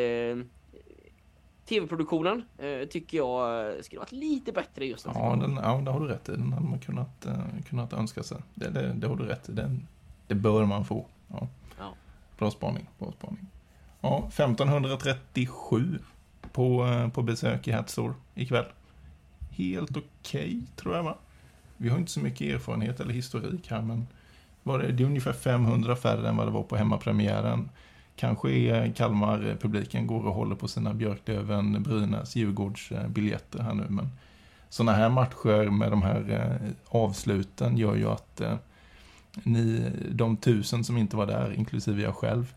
TV-produktionen 1.66 2.44
eh, 2.58 2.88
tycker 2.88 3.18
jag 3.18 3.68
eh, 3.68 3.82
skulle 3.82 4.00
varit 4.00 4.12
lite 4.12 4.52
bättre 4.52 4.86
just 4.86 5.04
den 5.04 5.14
Ja, 5.16 5.36
den, 5.36 5.60
ja, 5.64 5.82
det 5.86 5.92
har 5.92 6.00
du 6.00 6.08
rätt 6.08 6.30
i. 6.30 6.32
Den 6.32 6.54
hade 6.54 6.68
man 6.68 6.80
kunnat, 6.80 7.26
eh, 7.26 7.44
kunnat 7.70 7.94
önska 7.94 8.24
sig. 8.24 8.38
Det, 8.54 8.70
det, 8.70 8.94
det 8.94 9.08
har 9.08 9.16
du 9.16 9.24
rätt 9.24 9.50
i. 9.50 9.52
Den, 9.52 9.88
det 10.28 10.36
bör 10.36 10.66
man 10.66 10.86
få. 10.86 11.06
Ja. 11.28 11.48
Ja. 11.80 11.94
Bra 12.38 12.52
spaning. 12.52 12.90
Bra 13.00 13.12
spaning. 13.12 13.48
Ja, 14.02 14.18
1537 14.18 16.00
på, 16.52 16.86
eh, 16.86 17.10
på 17.10 17.22
besök 17.22 17.68
i 17.68 17.72
Hatsor 17.72 18.16
ikväll. 18.36 18.66
Helt 19.52 19.98
okej, 19.98 20.62
tror 20.76 20.96
jag 20.96 21.04
va? 21.04 21.18
Vi 21.78 21.90
har 21.90 21.98
inte 21.98 22.12
så 22.12 22.20
mycket 22.20 22.56
erfarenhet 22.56 23.00
eller 23.00 23.14
historik 23.14 23.72
här, 23.72 23.82
men 23.82 24.08
var 24.64 24.80
det, 24.80 24.92
det 24.92 25.04
är 25.04 25.08
ungefär 25.08 25.34
500 25.34 25.96
färre 25.96 26.30
än 26.30 26.38
vad 26.38 26.48
det 26.48 26.52
var 26.52 26.64
på 26.64 26.76
hemmapremiären. 26.76 27.70
Kanske 28.16 28.52
är 28.52 28.94
Kalmar-publiken 28.94 30.08
går 30.08 30.28
och 30.28 30.34
håller 30.34 30.56
på 30.56 30.68
sina 30.68 30.94
Björklöven, 30.94 31.84
Brynäs, 31.84 32.36
Djurgårds 32.36 32.92
eh, 32.92 33.08
biljetter 33.08 33.60
här 33.60 33.74
nu, 33.74 33.86
men 33.90 34.10
sådana 34.70 34.92
här 34.92 35.10
matcher 35.10 35.70
med 35.70 35.92
de 35.92 36.02
här 36.02 36.32
eh, 36.32 36.72
avsluten 37.00 37.78
gör 37.78 37.96
ju 37.96 38.10
att 38.10 38.42
eh, 38.42 38.56
ni, 39.44 39.92
de 40.12 40.38
tusen 40.38 40.84
som 40.84 40.98
inte 40.98 41.18
var 41.18 41.26
där, 41.26 41.54
inklusive 41.54 42.02
jag 42.02 42.16
själv, 42.16 42.54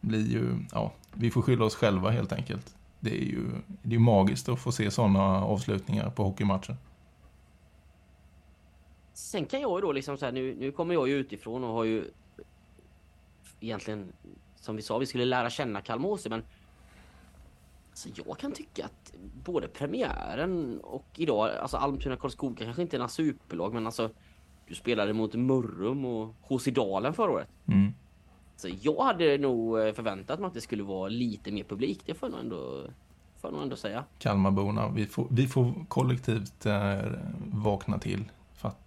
blir 0.00 0.32
ju, 0.32 0.56
ja, 0.72 0.92
vi 1.12 1.30
får 1.30 1.42
skylla 1.42 1.64
oss 1.64 1.74
själva 1.74 2.10
helt 2.10 2.32
enkelt. 2.32 2.76
Det 3.00 3.10
är 3.10 3.24
ju 3.24 3.44
det 3.82 3.94
är 3.94 3.98
magiskt 3.98 4.48
att 4.48 4.60
få 4.60 4.72
se 4.72 4.90
sådana 4.90 5.44
avslutningar 5.44 6.10
på 6.10 6.24
hockeymatcher. 6.24 6.76
Sen 9.12 9.46
kan 9.46 9.60
jag 9.60 9.78
ju 9.78 9.80
då 9.80 9.92
liksom 9.92 10.18
så 10.18 10.24
här, 10.24 10.32
nu, 10.32 10.56
nu 10.58 10.72
kommer 10.72 10.94
jag 10.94 11.08
ju 11.08 11.14
utifrån 11.14 11.64
och 11.64 11.72
har 11.72 11.84
ju 11.84 12.04
egentligen, 13.60 14.12
som 14.60 14.76
vi 14.76 14.82
sa, 14.82 14.98
vi 14.98 15.06
skulle 15.06 15.24
lära 15.24 15.50
känna 15.50 15.80
Kalmar 15.80 16.08
HC, 16.08 16.26
men 16.28 16.42
alltså 17.90 18.08
jag 18.26 18.38
kan 18.38 18.52
tycka 18.52 18.84
att 18.84 19.12
både 19.44 19.68
premiären 19.68 20.80
och 20.80 21.06
idag, 21.16 21.50
alltså 21.56 21.76
Almtuna 21.76 22.16
Karlskoga 22.16 22.64
kanske 22.64 22.82
inte 22.82 22.96
är 22.96 22.98
några 22.98 23.08
superlag, 23.08 23.74
men 23.74 23.86
alltså 23.86 24.10
du 24.68 24.74
spelade 24.74 25.12
mot 25.12 25.34
Mörrum 25.34 26.04
och 26.04 26.34
HC 26.42 26.64
Dalen 26.64 27.14
förra 27.14 27.30
året. 27.30 27.48
Mm. 27.66 27.92
Så 28.56 28.68
jag 28.80 29.04
hade 29.04 29.38
nog 29.38 29.80
eh, 29.80 29.92
förväntat 29.92 30.40
mig 30.40 30.48
att 30.48 30.54
det 30.54 30.60
skulle 30.60 30.82
vara 30.82 31.08
lite 31.08 31.52
mer 31.52 31.64
publik, 31.64 32.00
det 32.06 32.14
får 32.14 32.28
jag 32.28 32.32
nog 32.32 32.40
ändå, 32.40 32.82
får 33.40 33.50
nog 33.50 33.62
ändå 33.62 33.76
säga. 33.76 34.04
Kalmarborna, 34.18 34.88
vi 34.88 35.06
får, 35.06 35.26
vi 35.30 35.46
får 35.46 35.86
kollektivt 35.88 36.66
eh, 36.66 36.98
vakna 37.52 37.98
till 37.98 38.24
för 38.54 38.68
att, 38.68 38.78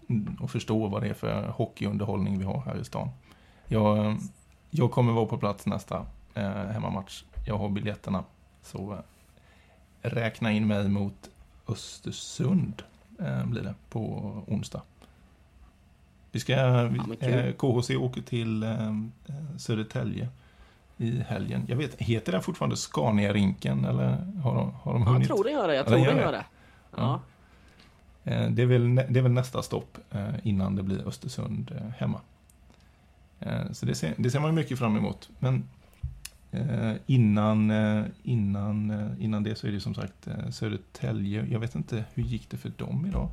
och 0.41 0.51
förstå 0.51 0.87
vad 0.87 1.01
det 1.01 1.07
är 1.07 1.13
för 1.13 1.47
hockeyunderhållning 1.47 2.39
vi 2.39 2.45
har 2.45 2.61
här 2.61 2.81
i 2.81 2.85
stan. 2.85 3.09
Jag, 3.67 4.05
eh, 4.05 4.15
jag 4.75 4.91
kommer 4.91 5.11
vara 5.13 5.25
på 5.25 5.37
plats 5.37 5.65
nästa 5.65 6.05
eh, 6.33 6.49
hemmamatch. 6.51 7.23
Jag 7.47 7.57
har 7.57 7.69
biljetterna. 7.69 8.23
Så 8.63 8.93
eh, 8.93 8.99
räkna 10.09 10.51
in 10.51 10.67
mig 10.67 10.89
mot 10.89 11.29
Östersund 11.67 12.83
eh, 13.19 13.45
blir 13.45 13.61
det 13.61 13.73
på 13.89 14.01
onsdag. 14.47 14.81
Vi 16.31 16.39
ska, 16.39 16.53
eh, 17.19 17.53
KHC 17.53 17.95
åker 17.95 18.21
till 18.21 18.63
eh, 18.63 18.87
eh, 18.87 19.57
Södertälje 19.57 20.29
i 20.97 21.19
helgen. 21.19 21.65
Jag 21.67 21.75
vet, 21.77 21.95
heter 22.01 22.31
den 22.31 22.41
fortfarande 22.41 22.75
Scania-rinken 22.75 23.85
eller 23.85 24.07
har 24.43 24.55
de, 24.55 24.71
har 24.83 24.93
de 24.93 25.03
hunnit? 25.07 25.27
jag 25.29 25.35
tror 25.37 25.43
det 25.43 25.51
gör 25.51 25.67
det, 25.67 25.75
jag 25.75 25.85
Ja, 25.85 25.89
tror 25.89 25.97
det 26.05 26.21
gör 26.21 26.31
det. 26.31 26.45
Ja. 26.95 27.19
Eh, 28.23 28.49
Det 28.49 28.61
är, 28.61 28.65
väl, 28.65 28.95
det 28.95 29.19
är 29.19 29.21
väl 29.21 29.31
nästa 29.31 29.61
stopp 29.61 29.97
eh, 30.11 30.29
innan 30.43 30.75
det 30.75 30.83
blir 30.83 31.07
Östersund 31.07 31.91
hemma. 31.97 32.19
Eh, 33.45 33.71
Så 33.71 33.85
det 33.85 33.95
ser, 33.95 34.13
det 34.17 34.31
ser 34.31 34.39
man 34.39 34.49
ju 34.49 34.55
mycket 34.55 34.79
fram 34.79 34.97
emot. 34.97 35.29
Men 35.39 35.63
eh, 36.51 36.93
innan, 37.05 37.71
eh, 37.71 38.03
innan, 38.23 38.91
innan 39.19 39.43
det 39.43 39.55
så 39.55 39.67
är 39.67 39.71
det 39.71 39.79
som 39.79 39.95
sagt 39.95 40.27
Södertälje. 40.51 41.45
Jag 41.51 41.59
vet 41.59 41.75
inte, 41.75 42.05
hur 42.13 42.23
gick 42.23 42.49
det 42.49 42.57
för 42.57 42.69
dem 42.77 43.05
idag? 43.05 43.29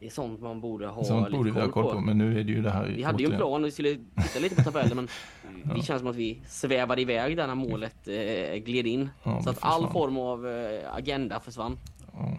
Det 0.00 0.06
är 0.06 0.10
sånt 0.10 0.40
man 0.40 0.60
borde 0.60 0.86
ha 0.86 1.04
Sånt 1.04 1.26
lite 1.26 1.36
borde 1.36 1.50
vi 1.50 1.60
ha 1.60 1.68
koll 1.70 1.94
på, 1.94 2.00
men 2.00 2.18
nu 2.18 2.40
är 2.40 2.44
det 2.44 2.52
ju 2.52 2.62
det 2.62 2.70
här... 2.70 2.86
Vi 2.96 3.02
hade 3.02 3.22
ju 3.22 3.26
en 3.26 3.32
återigen- 3.32 3.36
plan 3.38 3.62
och 3.62 3.66
vi 3.66 3.70
skulle 3.70 3.94
titta 4.22 4.38
lite 4.40 4.54
på 4.54 4.62
tabellen 4.62 4.96
men 4.96 5.08
Ja. 5.68 5.74
det 5.74 5.82
känns 5.82 6.00
som 6.00 6.10
att 6.10 6.16
vi 6.16 6.40
svävade 6.46 7.02
iväg 7.02 7.36
där 7.36 7.46
när 7.46 7.54
målet 7.54 8.08
eh, 8.08 8.56
gled 8.64 8.86
in. 8.86 9.08
Ja, 9.22 9.42
så 9.42 9.50
att 9.50 9.58
all 9.60 9.88
form 9.88 10.16
av 10.18 10.48
eh, 10.48 10.94
agenda 10.94 11.40
försvann. 11.40 11.78
Ja. 12.12 12.36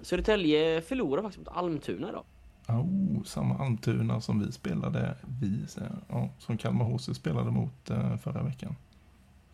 Södertälje 0.00 0.80
förlorade 0.80 1.22
faktiskt 1.22 1.46
mot 1.46 1.56
Almtuna 1.56 2.08
idag. 2.08 2.24
Oh, 2.68 3.22
samma 3.24 3.58
Almtuna 3.58 4.20
som 4.20 4.40
vi 4.40 4.52
spelade, 4.52 5.14
vi, 5.40 5.66
ja, 6.08 6.28
som 6.38 6.58
Kalmar 6.58 6.84
HC 6.84 7.14
spelade 7.14 7.50
mot 7.50 7.90
eh, 7.90 8.16
förra 8.16 8.42
veckan. 8.42 8.76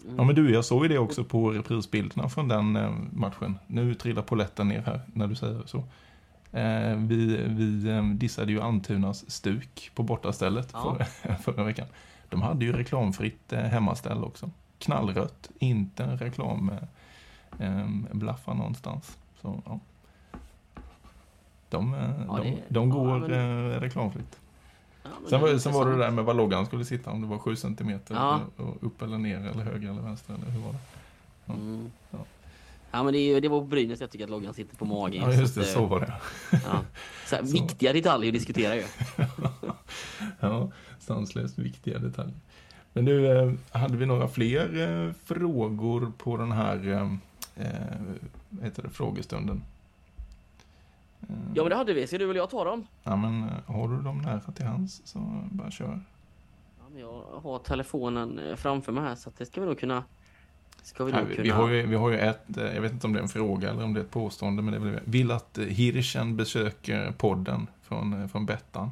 Mm. 0.05 0.17
Ja 0.17 0.25
men 0.25 0.35
du, 0.35 0.53
jag 0.53 0.65
såg 0.65 0.83
ju 0.83 0.89
det 0.89 0.99
också 0.99 1.25
på 1.25 1.51
reprisbilderna 1.51 2.29
från 2.29 2.49
den 2.49 2.77
eh, 2.77 2.91
matchen. 3.13 3.59
Nu 3.67 3.95
trillar 3.95 4.23
poletten 4.23 4.69
ner 4.69 4.83
här 4.83 5.01
när 5.07 5.27
du 5.27 5.35
säger 5.35 5.63
så. 5.67 5.79
Eh, 6.53 6.97
vi 6.97 7.47
vi 7.49 8.01
dissade 8.15 8.53
ju 8.53 8.61
Almtunas 8.61 9.31
stuk 9.31 9.91
på 9.95 10.03
bortastället 10.03 10.69
Ja. 10.73 10.97
förra, 11.23 11.37
förra 11.37 11.65
veckan. 11.65 11.87
De 12.29 12.43
hade 12.43 12.65
ju 12.65 12.73
reklamfritt 12.73 13.53
hemmaställ 13.53 14.25
också. 14.25 14.51
Knallrött, 14.79 15.51
inte 15.59 16.05
en 16.05 16.19
reklam 16.19 16.71
blaffa 18.13 18.55
någonstans. 18.55 19.19
Så, 19.41 19.63
ja. 19.67 19.81
De, 21.71 21.95
eh, 21.95 22.01
Ja, 22.29 22.37
de, 22.37 22.51
det- 22.51 22.57
de 22.69 22.89
ja, 22.89 22.95
går 22.95 23.19
men- 23.19 23.71
eh, 23.75 23.81
reklamfritt. 23.81 24.37
Ja, 25.03 25.09
men 25.21 25.31
Sen 25.31 25.41
det 25.41 25.49
är 25.49 25.53
var, 25.53 25.59
sen 25.59 25.73
var 25.73 25.87
det 25.87 25.93
det 25.93 25.99
där 25.99 26.11
med 26.11 26.25
var 26.25 26.35
loggan 26.35 26.67
skulle 26.67 26.85
sitta, 26.85 27.11
om 27.11 27.21
det 27.21 27.27
var 27.27 27.39
7 27.39 27.57
centimeter 27.57 28.15
Ja. 28.15 28.41
upp 28.81 29.03
eller 29.03 29.19
ner 29.19 29.37
eller 29.39 29.65
höger 29.65 29.91
eller 29.91 30.03
vänster 30.03 30.35
eller 30.35 30.51
hur 30.51 30.61
var 30.61 30.73
det? 30.73 31.53
Mm. 31.53 31.91
Ja. 32.11 32.19
Ja 32.91 33.03
men 33.03 33.13
det, 33.13 33.19
är 33.19 33.41
det 33.41 33.49
var 33.49 33.61
på 33.61 33.67
Brynäs 33.67 34.01
jag 34.01 34.11
tycker 34.11 34.25
att 34.25 34.31
loggan 34.31 34.55
sitter 34.55 34.77
på 34.77 34.85
magen. 34.85 35.23
Ja 35.23 35.33
just 35.35 35.55
det, 35.55 35.61
att, 35.61 35.67
så 35.67 35.83
eh, 35.85 35.89
var 35.89 36.01
det. 36.01 36.13
Ja. 36.53 36.59
Så 37.27 37.37
här, 37.37 37.45
Så. 37.45 37.53
Viktiga 37.53 37.93
detaljer 37.93 38.33
diskuterar 38.33 38.75
ju. 38.75 38.85
Ja, 40.41 40.71
sanslöst 40.99 41.59
viktiga 41.59 41.99
detaljer. 41.99 42.35
Men 42.93 43.05
du, 43.05 43.57
hade 43.71 43.97
vi 43.97 44.07
några 44.07 44.29
fler 44.29 45.15
frågor 45.25 46.13
på 46.19 46.37
den 46.37 46.53
här 46.53 46.93
eh, 47.57 48.63
heter 48.63 48.83
det, 48.83 48.89
frågestunden? 48.91 49.63
Eh, 51.23 51.35
Ja 51.55 51.63
men 51.63 51.71
det 51.71 51.77
hade 51.77 51.95
vi, 51.95 52.07
ska 52.07 52.19
du 52.19 52.25
eller 52.25 52.41
jag 52.41 52.51
ta 52.51 52.65
dem? 52.65 52.87
ja, 53.03 53.17
men 53.17 53.43
eh, 53.43 53.75
har 53.75 53.89
du 53.89 54.03
dem 54.03 54.19
nära 54.19 54.41
till 54.41 54.65
hands 54.67 55.03
så 55.05 55.45
bara 55.51 55.71
kör. 55.71 56.01
Ja, 56.79 56.85
men 56.93 57.01
jag 57.01 57.23
har 57.43 57.59
telefonen 57.59 58.39
eh, 58.39 58.57
framför 58.57 58.93
mig 58.93 59.03
här 59.03 59.15
så 59.15 59.31
det 59.39 59.47
ska 59.47 59.61
vi 59.61 59.67
nog 59.67 59.79
kunna... 59.79 60.05
Ska 60.83 61.05
vi 61.05 61.13
Nej, 61.13 61.25
vi, 61.29 61.35
kunna... 61.35 61.43
vi, 61.43 61.51
har 61.51 61.69
ju, 61.69 61.87
vi 61.87 61.97
har 61.97 62.11
ju 62.11 62.19
ett, 62.19 62.43
jag 62.57 62.81
vet 62.81 62.93
inte 62.93 63.07
om 63.07 63.13
det 63.13 63.19
är 63.19 63.23
en 63.23 63.29
fråga 63.29 63.71
eller 63.71 63.85
om 63.85 63.95
det 63.95 64.01
är 64.01 64.05
ett 64.05 64.11
påstående, 64.11 64.63
men 64.63 64.75
det 64.75 64.79
väl, 64.79 65.01
vill 65.05 65.31
att 65.31 65.59
Hirschen 65.69 66.37
besöker 66.37 67.13
podden 67.13 67.67
från, 67.83 68.29
från 68.29 68.47
Bettan. 68.47 68.91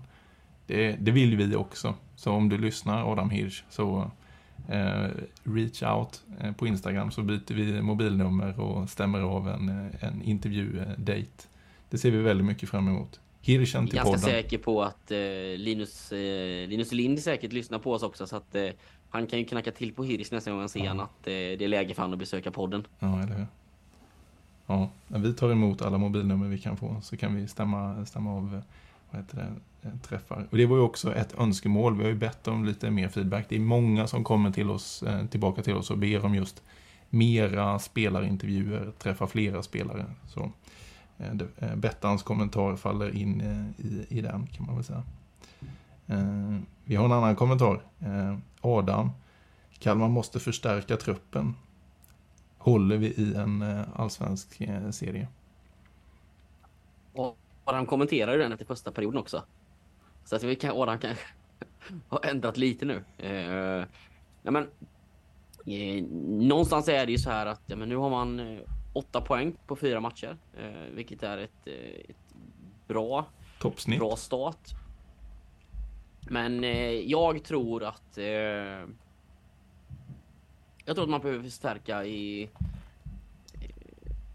Det, 0.66 0.96
det 1.00 1.10
vill 1.10 1.36
vi 1.36 1.56
också. 1.56 1.94
Så 2.16 2.32
om 2.32 2.48
du 2.48 2.58
lyssnar, 2.58 3.12
Adam 3.12 3.30
Hirsch, 3.30 3.64
så 3.68 4.10
eh, 4.68 5.06
reach 5.44 5.82
out 5.82 6.22
på 6.56 6.66
Instagram 6.66 7.10
så 7.10 7.22
byter 7.22 7.54
vi 7.54 7.82
mobilnummer 7.82 8.60
och 8.60 8.90
stämmer 8.90 9.20
av 9.20 9.48
en, 9.48 9.90
en 10.00 10.22
intervju-date. 10.22 11.48
Det 11.90 11.98
ser 11.98 12.10
vi 12.10 12.18
väldigt 12.18 12.46
mycket 12.46 12.68
fram 12.68 12.88
emot. 12.88 13.20
Hirschen 13.40 13.80
Jag 13.80 13.84
är 13.84 13.86
till 13.86 13.96
ganska 13.96 14.10
podden. 14.10 14.20
säker 14.42 14.58
på 14.58 14.82
att 14.82 15.10
eh, 15.10 15.18
Linus, 15.56 16.12
eh, 16.12 16.68
Linus 16.68 16.92
Lind 16.92 17.20
säkert 17.20 17.52
lyssnar 17.52 17.78
på 17.78 17.92
oss 17.92 18.02
också 18.02 18.26
så 18.26 18.36
att 18.36 18.54
eh, 18.54 18.68
han 19.10 19.26
kan 19.26 19.38
ju 19.38 19.44
knacka 19.44 19.72
till 19.72 19.92
på 19.94 20.04
Hiris 20.04 20.30
nästa 20.32 20.50
gång 20.50 20.60
han 20.60 20.68
ser 20.68 20.88
han 20.88 21.00
att 21.00 21.26
eh, 21.26 21.30
det 21.32 21.64
är 21.64 21.68
läge 21.68 21.94
för 21.94 22.02
han 22.02 22.12
att 22.12 22.18
besöka 22.18 22.50
podden. 22.50 22.86
Ja, 22.98 23.22
eller 23.22 23.34
hur? 23.34 23.46
Ja, 24.66 24.90
när 25.08 25.18
vi 25.18 25.34
tar 25.34 25.50
emot 25.50 25.82
alla 25.82 25.98
mobilnummer 25.98 26.48
vi 26.48 26.58
kan 26.58 26.76
få 26.76 27.00
så 27.02 27.16
kan 27.16 27.34
vi 27.36 27.48
stämma, 27.48 28.06
stämma 28.06 28.36
av 28.36 28.62
vad 29.10 29.20
heter 29.20 29.36
det, 29.36 29.88
eh, 29.88 29.94
träffar. 30.08 30.46
Och 30.50 30.56
det 30.56 30.66
var 30.66 30.76
ju 30.76 30.82
också 30.82 31.14
ett 31.14 31.38
önskemål. 31.38 31.96
Vi 31.96 32.02
har 32.02 32.10
ju 32.10 32.16
bett 32.16 32.48
om 32.48 32.64
lite 32.64 32.90
mer 32.90 33.08
feedback. 33.08 33.46
Det 33.48 33.56
är 33.56 33.60
många 33.60 34.06
som 34.06 34.24
kommer 34.24 34.50
till 34.50 34.70
oss, 34.70 35.02
eh, 35.02 35.26
tillbaka 35.26 35.62
till 35.62 35.74
oss 35.74 35.90
och 35.90 35.98
ber 35.98 36.24
om 36.24 36.34
just 36.34 36.62
mera 37.10 37.78
spelarintervjuer, 37.78 38.92
träffa 38.98 39.26
flera 39.26 39.62
spelare. 39.62 40.04
Så 40.28 40.40
eh, 40.40 40.46
eh, 40.46 40.50
Eh, 41.18 41.32
eh, 41.58 41.76
Bettans 41.76 42.22
kommentar 42.22 42.76
faller 42.76 43.16
in 43.16 43.40
eh, 43.40 43.86
i, 43.86 44.06
i 44.08 44.20
den 44.20 44.46
kan 44.46 44.66
man 44.66 44.74
väl 44.74 44.84
säga. 44.84 45.02
Vi 46.84 46.96
har 46.96 47.04
en 47.04 47.12
annan 47.12 47.36
kommentar. 47.36 47.82
Adam, 48.60 49.10
Kalmar 49.78 50.08
måste 50.08 50.40
förstärka 50.40 50.96
truppen. 50.96 51.54
Håller 52.58 52.96
vi 52.96 53.06
i 53.06 53.34
en 53.34 53.62
allsvensk 53.94 54.62
serie? 54.90 55.28
Adam 57.64 57.86
kommenterar 57.86 58.32
ju 58.32 58.38
den 58.38 58.52
efter 58.52 58.66
första 58.66 58.92
perioden 58.92 59.20
också. 59.20 59.42
Så 60.24 60.36
att 60.36 60.42
vi 60.42 60.56
kan, 60.56 60.70
Adam 60.70 60.98
kanske 60.98 61.24
har 62.08 62.26
ändrat 62.26 62.56
lite 62.56 62.84
nu. 62.84 63.04
Eh, 63.18 63.86
men, 64.42 64.68
eh, 65.66 66.04
någonstans 66.28 66.88
är 66.88 67.06
det 67.06 67.12
ju 67.12 67.18
så 67.18 67.30
här 67.30 67.46
att 67.46 67.62
ja, 67.66 67.76
men 67.76 67.88
nu 67.88 67.96
har 67.96 68.10
man 68.10 68.40
eh, 68.40 68.60
åtta 68.98 69.20
poäng 69.20 69.56
på 69.66 69.76
fyra 69.76 70.00
matcher. 70.00 70.36
Eh, 70.58 70.94
vilket 70.94 71.22
är 71.22 71.38
ett, 71.38 71.66
eh, 71.66 72.10
ett 72.10 72.34
bra 72.86 73.26
Toppsnitt? 73.60 73.98
bra 73.98 74.16
start. 74.16 74.68
Men 76.30 76.64
eh, 76.64 76.90
jag 76.90 77.44
tror 77.44 77.84
att... 77.84 78.18
Eh, 78.18 78.24
jag 80.84 80.96
tror 80.96 81.02
att 81.02 81.10
man 81.10 81.20
behöver 81.20 81.42
förstärka 81.42 82.04
i 82.04 82.42
eh, 82.42 83.70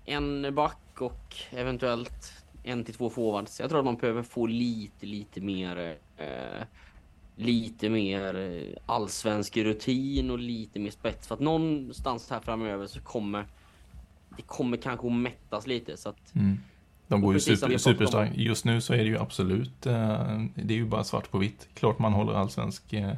en 0.05 0.55
back 0.55 1.01
och 1.01 1.35
eventuellt 1.51 2.45
en 2.63 2.83
till 2.83 2.95
två 2.95 3.09
forwards. 3.09 3.59
Jag 3.59 3.69
tror 3.69 3.79
att 3.79 3.85
man 3.85 3.95
behöver 3.95 4.23
få 4.23 4.45
lite, 4.45 5.05
lite 5.05 5.41
mer 5.41 5.97
eh, 6.17 6.63
lite 7.35 7.89
mer 7.89 8.35
eh, 8.35 8.77
allsvensk 8.85 9.57
rutin 9.57 10.31
och 10.31 10.39
lite 10.39 10.79
mer 10.79 10.91
spets. 10.91 11.27
För 11.27 11.35
att 11.35 11.41
någonstans 11.41 12.29
här 12.29 12.39
framöver 12.39 12.87
så 12.87 13.01
kommer 13.01 13.47
det 14.37 14.41
kommer 14.43 14.77
kanske 14.77 15.07
att 15.07 15.13
mättas 15.13 15.67
lite 15.67 15.97
så 15.97 16.09
att 16.09 16.35
Mm. 16.35 16.59
De 17.07 17.21
går 17.21 17.33
ju 17.33 17.39
super, 17.39 17.77
superstarkt. 17.77 18.35
Just 18.37 18.65
nu 18.65 18.81
så 18.81 18.93
är 18.93 18.97
det 18.97 19.03
ju 19.03 19.17
absolut, 19.19 19.85
eh, 19.85 20.39
det 20.55 20.73
är 20.73 20.77
ju 20.77 20.85
bara 20.85 21.03
svart 21.03 21.31
på 21.31 21.37
vitt. 21.37 21.67
Klart 21.73 21.99
man 21.99 22.13
håller 22.13 22.33
allsvensk 22.33 22.93
eh, 22.93 23.13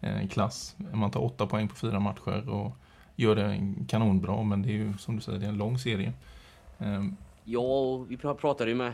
eh, 0.00 0.28
klass. 0.28 0.76
Man 0.92 1.10
tar 1.10 1.20
åtta 1.24 1.46
poäng 1.46 1.68
på 1.68 1.74
fyra 1.74 2.00
matcher 2.00 2.48
och 2.48 2.72
gör 3.16 3.36
det 3.36 3.74
kanonbra, 3.88 4.42
men 4.42 4.62
det 4.62 4.68
är 4.68 4.72
ju 4.72 4.98
som 4.98 5.16
du 5.16 5.22
säger, 5.22 5.38
det 5.38 5.44
är 5.44 5.48
en 5.48 5.58
lång 5.58 5.78
serie. 5.78 6.12
Eh, 6.78 7.04
Ja, 7.44 7.60
och 7.60 8.10
vi 8.10 8.16
pra- 8.16 8.34
pratade 8.34 8.70
ju 8.70 8.76
med, 8.76 8.92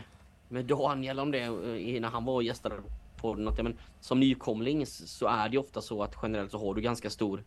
med 0.49 0.65
Daniel 0.65 1.19
om 1.19 1.31
det 1.31 1.39
eh, 1.43 2.01
när 2.01 2.09
han 2.09 2.25
var 2.25 2.33
och 2.33 2.43
gästade. 2.43 2.75
Att, 2.75 3.57
ja, 3.57 3.63
men, 3.63 3.77
som 3.99 4.19
nykomling 4.19 4.85
så 4.85 5.27
är 5.27 5.49
det 5.49 5.53
ju 5.53 5.59
ofta 5.59 5.81
så 5.81 6.03
att 6.03 6.15
generellt 6.23 6.51
så 6.51 6.67
har 6.67 6.73
du 6.75 6.81
ganska 6.81 7.09
stor 7.09 7.43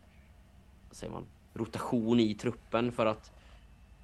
vad 0.89 0.95
säger 0.97 1.13
man, 1.13 1.23
rotation 1.53 2.19
i 2.19 2.33
truppen 2.33 2.91
för 2.91 3.05
att 3.05 3.31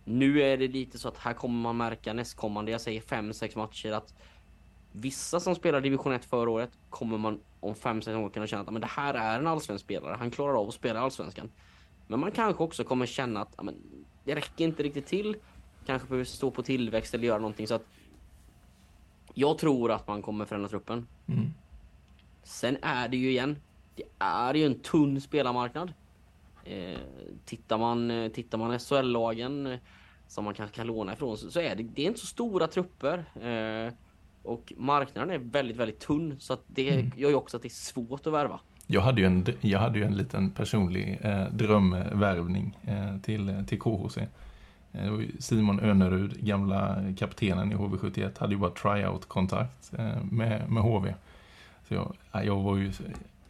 nu 0.06 0.42
är 0.42 0.58
det 0.58 0.68
lite 0.68 1.00
så 1.00 1.08
att 1.08 1.18
här 1.18 1.34
kommer 1.34 1.62
man 1.62 1.78
märka 1.78 2.14
nästkommande, 2.14 2.72
jag 2.72 2.82
säger 2.82 3.02
5-6 3.02 3.58
matcher 3.58 3.92
att 3.92 4.14
vissa 4.92 5.40
som 5.40 5.56
spelar 5.56 5.82
division 5.82 6.14
1 6.14 6.26
förra 6.26 6.50
året 6.50 6.72
kommer 6.90 7.18
man 7.18 7.40
om 7.60 7.74
5-6 7.74 8.16
år 8.16 8.30
kunna 8.30 8.48
känna 8.48 8.62
att 8.62 8.72
men 8.72 8.82
det 8.82 8.88
här 8.88 9.14
är 9.14 9.40
en 9.40 9.48
allsvensk 9.48 9.86
spelare, 9.86 10.16
han 10.20 10.32
klarar 10.32 10.54
av 10.54 10.68
att 10.68 10.74
spela 10.74 11.00
i 11.00 11.04
allsvenskan. 11.04 11.52
Men 12.08 12.20
man 12.20 12.32
kanske 12.32 12.64
också 12.64 12.84
kommer 12.84 13.06
känna 13.06 13.42
att 13.42 13.64
men, 13.64 13.76
det 14.24 14.36
räcker 14.36 14.66
inte 14.66 14.84
riktigt 14.84 15.06
till 15.06 15.36
kanske 15.86 16.08
behöver 16.08 16.26
stå 16.26 16.52
på 16.52 16.64
tillväxt 16.64 17.14
eller 17.14 17.28
göra 17.28 17.40
någonting 17.40 17.68
så 17.68 17.76
att 17.76 17.86
jag 19.34 19.58
tror 19.58 19.92
att 19.92 20.08
man 20.08 20.22
kommer 20.22 20.46
förändra 20.46 20.70
truppen. 20.70 21.08
mm. 21.28 21.54
Sen 22.44 22.78
är 22.82 23.08
det 23.08 23.18
ju 23.18 23.30
igen, 23.30 23.58
det 23.96 24.04
är 24.20 24.54
ju 24.54 24.66
en 24.66 24.80
tunn 24.80 25.22
spelarmarknad. 25.22 25.94
Eh, 26.65 27.00
tittar 27.46 27.77
man, 27.77 28.12
eh, 28.12 28.32
tittar 28.32 28.58
man 28.58 28.79
SHL-lagen 28.79 29.67
eh, 29.67 29.79
som 30.27 30.43
man 30.46 30.53
kanske 30.53 30.75
kan 30.75 30.88
låna 30.88 31.13
ifrån 31.13 31.38
så, 31.38 31.52
så 31.52 31.60
är 31.60 31.76
det, 31.76 31.84
det 31.84 32.02
är 32.02 32.08
inte 32.08 32.19
så 32.19 32.26
stora 32.28 32.67
trupper. 32.67 33.17
Eh, 33.41 33.93
och 34.43 34.73
marknaden 34.78 35.30
är 35.30 35.38
väldigt, 35.38 35.78
väldigt 35.78 35.99
tunn 35.99 36.36
så 36.39 36.54
att 36.54 36.63
det 36.67 36.89
Mm. 36.93 37.12
gör 37.15 37.30
ju 37.30 37.36
också 37.36 37.58
att 37.58 37.63
det 37.63 37.67
är 37.67 37.69
svårt 37.69 38.28
att 38.28 38.34
värva. 38.34 38.60
Jag 38.88 39.02
hade 39.02 39.21
ju 39.21 39.28
en, 39.28 39.45
jag 39.62 39.80
hade 39.80 39.99
ju 39.99 40.06
en 40.06 40.15
liten 40.17 40.49
personlig 40.52 41.19
eh, 41.21 41.45
drömvärvning 41.52 42.78
eh, 42.84 43.17
till, 43.21 43.63
till 43.67 43.80
KHC. 43.80 44.17
Eh, 44.91 45.19
Simon 45.39 45.80
Önerud, 45.80 46.38
gamla 46.39 47.04
kaptenen 47.17 47.71
i 47.71 47.76
HV71, 47.76 48.39
hade 48.39 48.54
ju 48.54 48.60
bara 48.60 48.71
tryout-kontakt 48.71 49.93
eh, 49.97 50.23
med, 50.32 50.71
med 50.71 50.84
HV. 50.84 51.13
Så 51.88 51.93
jag, 51.93 52.15
ja, 52.32 52.43
jag, 52.43 52.56
var 52.62 52.78
ju, 52.78 52.91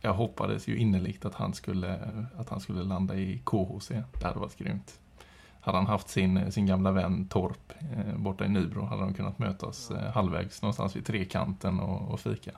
jag 0.06 0.14
hoppades 0.14 0.68
ju 0.68 0.78
innerligt 0.78 1.26
att 1.26 1.36
han, 1.36 1.54
skulle, 1.54 2.00
att 2.38 2.50
han 2.50 2.60
skulle 2.60 2.84
landa 2.84 3.16
i 3.16 3.42
KHC. 3.44 3.90
Det 4.20 4.26
hade 4.26 4.40
varit 4.40 4.58
grymt. 4.58 5.00
Hade 5.62 5.78
han 5.78 5.88
haft 5.88 6.10
sin, 6.10 6.52
sin 6.52 6.66
gamla 6.66 6.92
vän 6.92 7.28
Torp 7.28 7.74
eh, 7.80 8.16
borta 8.18 8.46
i 8.46 8.50
Nybro 8.50 8.86
hade 8.86 9.02
de 9.02 9.14
kunnat 9.14 9.40
mötas 9.40 9.92
eh, 9.92 10.12
halvvägs 10.12 10.62
någonstans 10.62 10.96
vid 10.96 11.06
trekanten 11.06 11.80
och, 11.80 12.12
och 12.14 12.20
fika. 12.20 12.52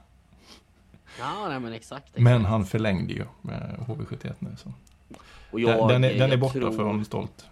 Ja, 1.19 1.47
nej 1.49 1.59
men 1.59 1.73
exakt. 1.73 2.03
exakt. 2.07 2.21
Men 2.23 2.45
han 2.45 2.65
förlängde 2.65 3.13
ju 3.13 3.25
med 3.41 3.75
HV71 3.87 4.33
nu. 4.39 4.55
Så. 4.57 4.73
och 5.51 5.59
Den, 5.59 5.87
den, 5.87 6.03
är, 6.03 6.13
den 6.13 6.21
är 6.21 6.27
jag 6.29 6.39
borta 6.39 6.53
tror- 6.59 6.71
för 6.71 6.83
honom 6.83 7.05
stolt. 7.05 7.45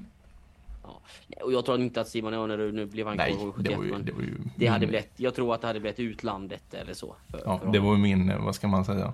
Och 1.44 1.54
jag 1.54 1.66
tror 1.66 1.82
inte 1.82 2.02
att 2.02 2.08
Simon 2.08 2.34
Önerud 2.34 2.74
nu 2.74 2.86
blev 2.86 3.08
han 3.08 3.18
Nej, 3.18 3.36
det 3.40 3.52
71 3.52 3.78
var 3.78 3.84
ju... 3.86 3.92
Det, 4.04 4.12
var 4.12 4.22
ju 4.22 4.38
det 4.56 4.68
hade 4.68 4.80
min- 4.80 4.90
blivit, 4.90 5.12
jag 5.16 5.36
tror 5.36 5.54
att 5.56 5.62
det 5.62 5.68
hade 5.68 5.80
blivit 5.80 6.00
utlandet 6.00 6.74
eller 6.74 6.94
så. 6.94 7.16
För, 7.28 7.42
Ja, 7.46 7.60
för 7.60 7.72
det 7.72 7.80
var 7.80 7.92
ju 7.96 7.98
min, 8.02 8.30
eh, 8.30 8.46
vad 8.46 8.56
ska 8.56 8.68
man 8.68 8.86
säga, 8.86 9.14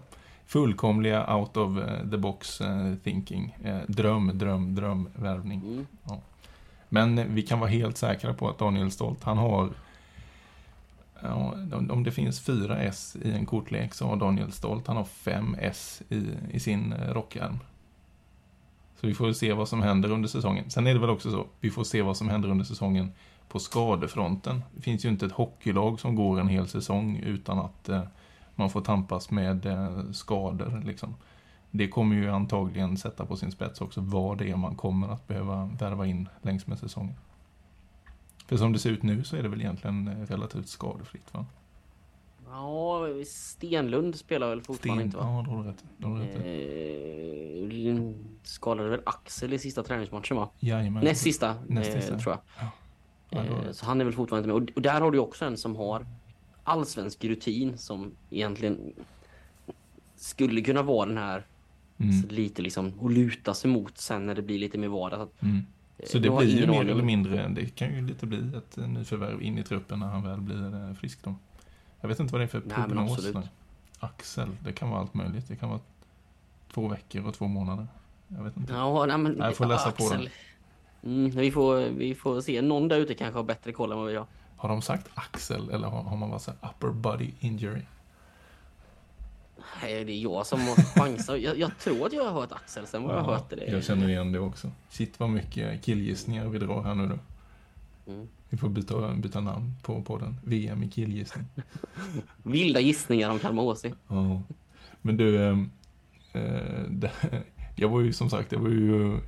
fullkomliga 0.50 1.36
out 1.36 1.58
of 1.58 1.78
eh, 1.78 2.10
the 2.12 2.18
box 2.18 2.62
eh, 2.62 2.96
thinking. 3.04 3.58
Eh, 3.64 3.78
Dröm, 3.88 4.38
dröm, 4.38 4.76
dröm, 4.76 5.10
värvning. 5.16 5.62
Mm. 5.62 5.86
Men 6.90 7.18
eh, 7.18 7.26
vi 7.30 7.42
kan 7.42 7.60
vara 7.60 7.70
helt 7.70 7.98
säkra 7.98 8.34
på 8.34 8.50
att 8.50 8.58
Daniel 8.58 8.92
Stolt, 8.92 9.24
han 9.24 9.38
har 9.38 9.70
Ja, 11.22 11.54
om 11.90 12.04
det 12.04 12.12
finns 12.12 12.40
fyra 12.40 12.78
S 12.78 13.18
i 13.22 13.32
en 13.32 13.46
kortlek 13.46 13.94
så 13.94 14.08
har 14.08 14.16
Daniel 14.16 14.52
Stolt, 14.52 14.88
han 14.88 14.98
har 14.98 15.04
fem 15.04 15.56
S 15.60 16.02
i, 16.10 16.28
i 16.52 16.60
sin 16.60 16.94
rockärm. 16.94 17.60
Så 19.02 19.08
vi 19.08 19.14
får 19.14 19.34
se 19.34 19.54
vad 19.54 19.68
som 19.68 19.82
händer 19.82 20.12
under 20.12 20.30
säsongen. 20.30 20.70
Sen 20.70 20.88
är 20.88 20.94
det 20.94 21.00
väl 21.00 21.10
också 21.10 21.32
så, 21.32 21.46
vi 21.60 21.70
får 21.70 21.84
se 21.84 22.02
vad 22.02 22.18
som 22.18 22.30
händer 22.30 22.50
under 22.50 22.66
säsongen 22.66 23.12
på 23.50 23.60
skadefronten. 23.60 24.64
Det 24.76 24.82
finns 24.82 25.06
ju 25.06 25.10
inte 25.10 25.26
ett 25.26 25.32
hockeylag 25.32 26.00
som 26.00 26.16
går 26.16 26.40
en 26.40 26.48
hel 26.48 26.68
säsong 26.68 27.18
utan 27.26 27.60
att 27.60 27.90
man 28.60 28.70
får 28.70 28.82
tampas 28.82 29.32
med 29.32 29.66
eh, 29.66 30.12
skador. 30.12 30.82
Liksom. 30.86 31.16
Det 31.72 31.88
kommer 31.88 32.16
ju 32.16 32.30
antagligen 32.30 32.98
sätta 32.98 33.26
på 33.26 33.36
sin 33.36 33.52
spets 33.52 33.82
också 33.82 34.02
vad 34.02 34.38
det 34.38 34.50
är 34.50 34.56
man 34.56 34.76
kommer 34.76 35.08
att 35.08 35.28
behöva 35.28 35.70
värva 35.80 36.06
in 36.06 36.30
längs 36.42 36.68
med 36.68 36.80
säsongen. 36.80 37.16
För 38.48 38.58
som 38.58 38.74
det 38.74 38.80
ser 38.80 38.90
ut 38.90 39.04
nu 39.04 39.24
så 39.24 39.36
är 39.36 39.44
det 39.44 39.50
väl 39.50 39.62
egentligen 39.62 40.08
eh, 40.08 40.26
relativt 40.26 40.68
skadefritt 40.68 41.34
va? 41.34 41.46
Ja, 42.48 43.06
Stenlund 43.26 44.16
spelar 44.16 44.50
väl 44.50 44.62
fortfarande 44.62 45.04
inte 45.04 45.18
va? 45.18 45.24
Ja, 45.24 45.46
då 45.48 45.52
har 45.56 45.64
du 45.64 45.70
rätt. 45.70 45.84
Då 45.98 46.08
har 46.08 46.20
du 46.20 46.26
rätt. 46.26 46.36
Eh, 47.88 48.14
skadade 48.44 48.90
väl 48.90 49.02
Axel 49.06 49.54
i 49.54 49.60
sista 49.60 49.84
träningsmatchen 49.84 50.38
va? 50.38 50.50
Jajamän. 50.60 51.04
Näst 51.04 51.22
sista, 51.22 51.56
Näst 51.68 51.90
eh, 51.90 52.00
sista. 52.00 52.20
tror 52.20 52.34
jag. 52.34 52.70
Ja, 53.30 53.44
du 53.44 53.68
Eh, 53.68 53.72
så 53.72 53.86
han 53.86 54.02
är 54.02 54.06
väl 54.06 54.14
fortfarande 54.14 54.50
inte 54.50 54.60
med. 54.60 54.70
Och, 54.70 54.76
och 54.76 54.82
där 54.82 55.02
har 55.02 55.12
du 55.12 55.20
också 55.20 55.46
en 55.46 55.58
som 55.58 55.76
har 55.76 56.06
allsvensk 56.70 57.24
rutin 57.24 57.78
som 57.78 58.12
egentligen 58.30 58.94
skulle 60.16 60.62
kunna 60.62 60.82
vara 60.82 61.06
den 61.06 61.18
här 61.18 61.46
Mm, 62.00 62.22
så 62.22 62.28
lite 62.28 62.62
liksom 62.62 62.94
att 63.02 63.12
luta 63.12 63.54
sig 63.54 63.72
mot 63.72 63.98
sen 63.98 64.26
när 64.26 64.36
det 64.36 64.42
blir 64.42 64.60
lite 64.60 64.78
mer 64.78 64.88
vardag. 64.88 65.20
Så 65.20 65.24
att, 65.24 65.42
mm. 65.42 65.66
Så 66.04 66.18
eh, 66.18 66.22
det 66.22 66.28
jag 66.28 66.34
har 66.34 66.42
blir 66.42 66.60
ju 66.60 66.68
mer 66.68 66.82
eller 66.82 67.04
mindre, 67.04 67.48
det 67.48 67.76
kan 67.76 67.96
ju 67.96 68.02
lite 68.02 68.26
bli 68.26 68.58
ett 68.58 68.78
eh, 68.78 68.88
nyförvärv 68.88 69.42
in 69.42 69.58
i 69.58 69.64
truppen 69.64 70.00
när 70.00 70.08
han 70.08 70.24
väl 70.24 70.42
blir 70.42 70.90
eh, 70.90 70.94
frisk 70.94 71.24
då. 71.24 71.36
Jag 72.02 72.10
vet 72.10 72.20
inte 72.20 72.34
vad 72.34 72.42
det 72.42 72.46
är 72.46 72.48
för 72.48 72.62
prognos. 72.62 73.36
Axel, 74.00 74.50
det 74.64 74.72
kan 74.72 74.90
vara 74.90 75.00
allt 75.00 75.14
möjligt. 75.14 75.48
Det 75.48 75.56
kan 75.56 75.70
vara 75.70 75.80
två 76.74 76.88
veckor 76.88 77.28
och 77.28 77.34
två 77.34 77.48
månader. 77.48 77.88
Jag 78.28 78.44
vet 78.44 78.58
inte. 78.58 78.74
Ja, 78.74 79.06
nej, 79.06 79.18
men, 79.18 79.38
Jag 79.38 79.56
får 79.56 79.66
läsa 79.66 79.92
på 79.92 80.04
Axel. 80.04 80.30
Mm, 81.04 81.30
vi, 81.30 81.52
får, 81.52 81.90
vi 81.90 82.16
får 82.16 82.42
se. 82.42 82.62
Någon 82.62 82.88
där 82.88 82.98
ute 82.98 83.14
kanske 83.14 83.40
har 83.40 83.44
bättre 83.44 83.72
koll 83.72 83.92
än 83.92 83.98
vad 83.98 84.08
vi 84.08 84.16
har. 84.16 84.26
Har 84.60 84.70
de 84.70 84.82
sagt 84.82 85.10
axel 85.14 85.70
eller 85.70 85.88
har, 85.88 86.04
har 86.04 86.18
man 86.18 86.30
bara 86.30 86.40
sagt 86.40 86.58
upper 86.64 86.88
body 86.88 87.32
injury? 87.40 87.82
Nej, 89.82 90.06
det 90.06 90.12
är 90.12 90.22
jag 90.22 90.46
som 90.46 90.60
har 90.60 90.76
chansat. 90.76 91.42
Jag, 91.42 91.58
jag 91.58 91.78
tror 91.78 92.06
att 92.06 92.14
jag 92.14 92.24
har 92.24 92.32
hört 92.32 92.52
Axel, 92.52 92.88
sen 92.88 93.04
vad 93.04 93.16
jag 93.16 93.24
hört 93.24 93.50
det. 93.50 93.66
jag 93.72 93.84
känner 93.84 94.10
igen 94.10 94.32
det 94.32 94.40
också. 94.40 94.72
Shit 94.90 95.20
vad 95.20 95.30
mycket 95.30 95.84
killgissningar 95.84 96.48
vi 96.48 96.60
drar 96.60 96.84
här 96.84 96.96
nu 96.96 97.08
då. 97.08 97.20
Mm. 98.12 98.28
Vi 98.50 98.58
får 98.58 98.70
byta, 98.70 99.14
byta 99.14 99.40
namn 99.40 99.76
på 99.84 100.04
podden. 100.04 100.40
VM 100.44 100.84
i 100.84 100.90
killgissning. 100.90 101.46
Vilda 102.44 102.80
gissningar 102.80 103.30
om 103.30 103.40
Kalmar 103.40 103.64
HC. 103.64 103.86
Ja. 104.08 104.42
Men 105.02 105.18
du, 105.18 105.48
ehm, 105.48 105.72
eh, 106.34 106.84
det, 106.90 107.12
jag 107.76 107.90
var 107.90 108.02
ju 108.02 108.14
som 108.14 108.30
sagt, 108.30 108.52
jag 108.52 108.60
var 108.60 108.70
ju, 108.70 109.20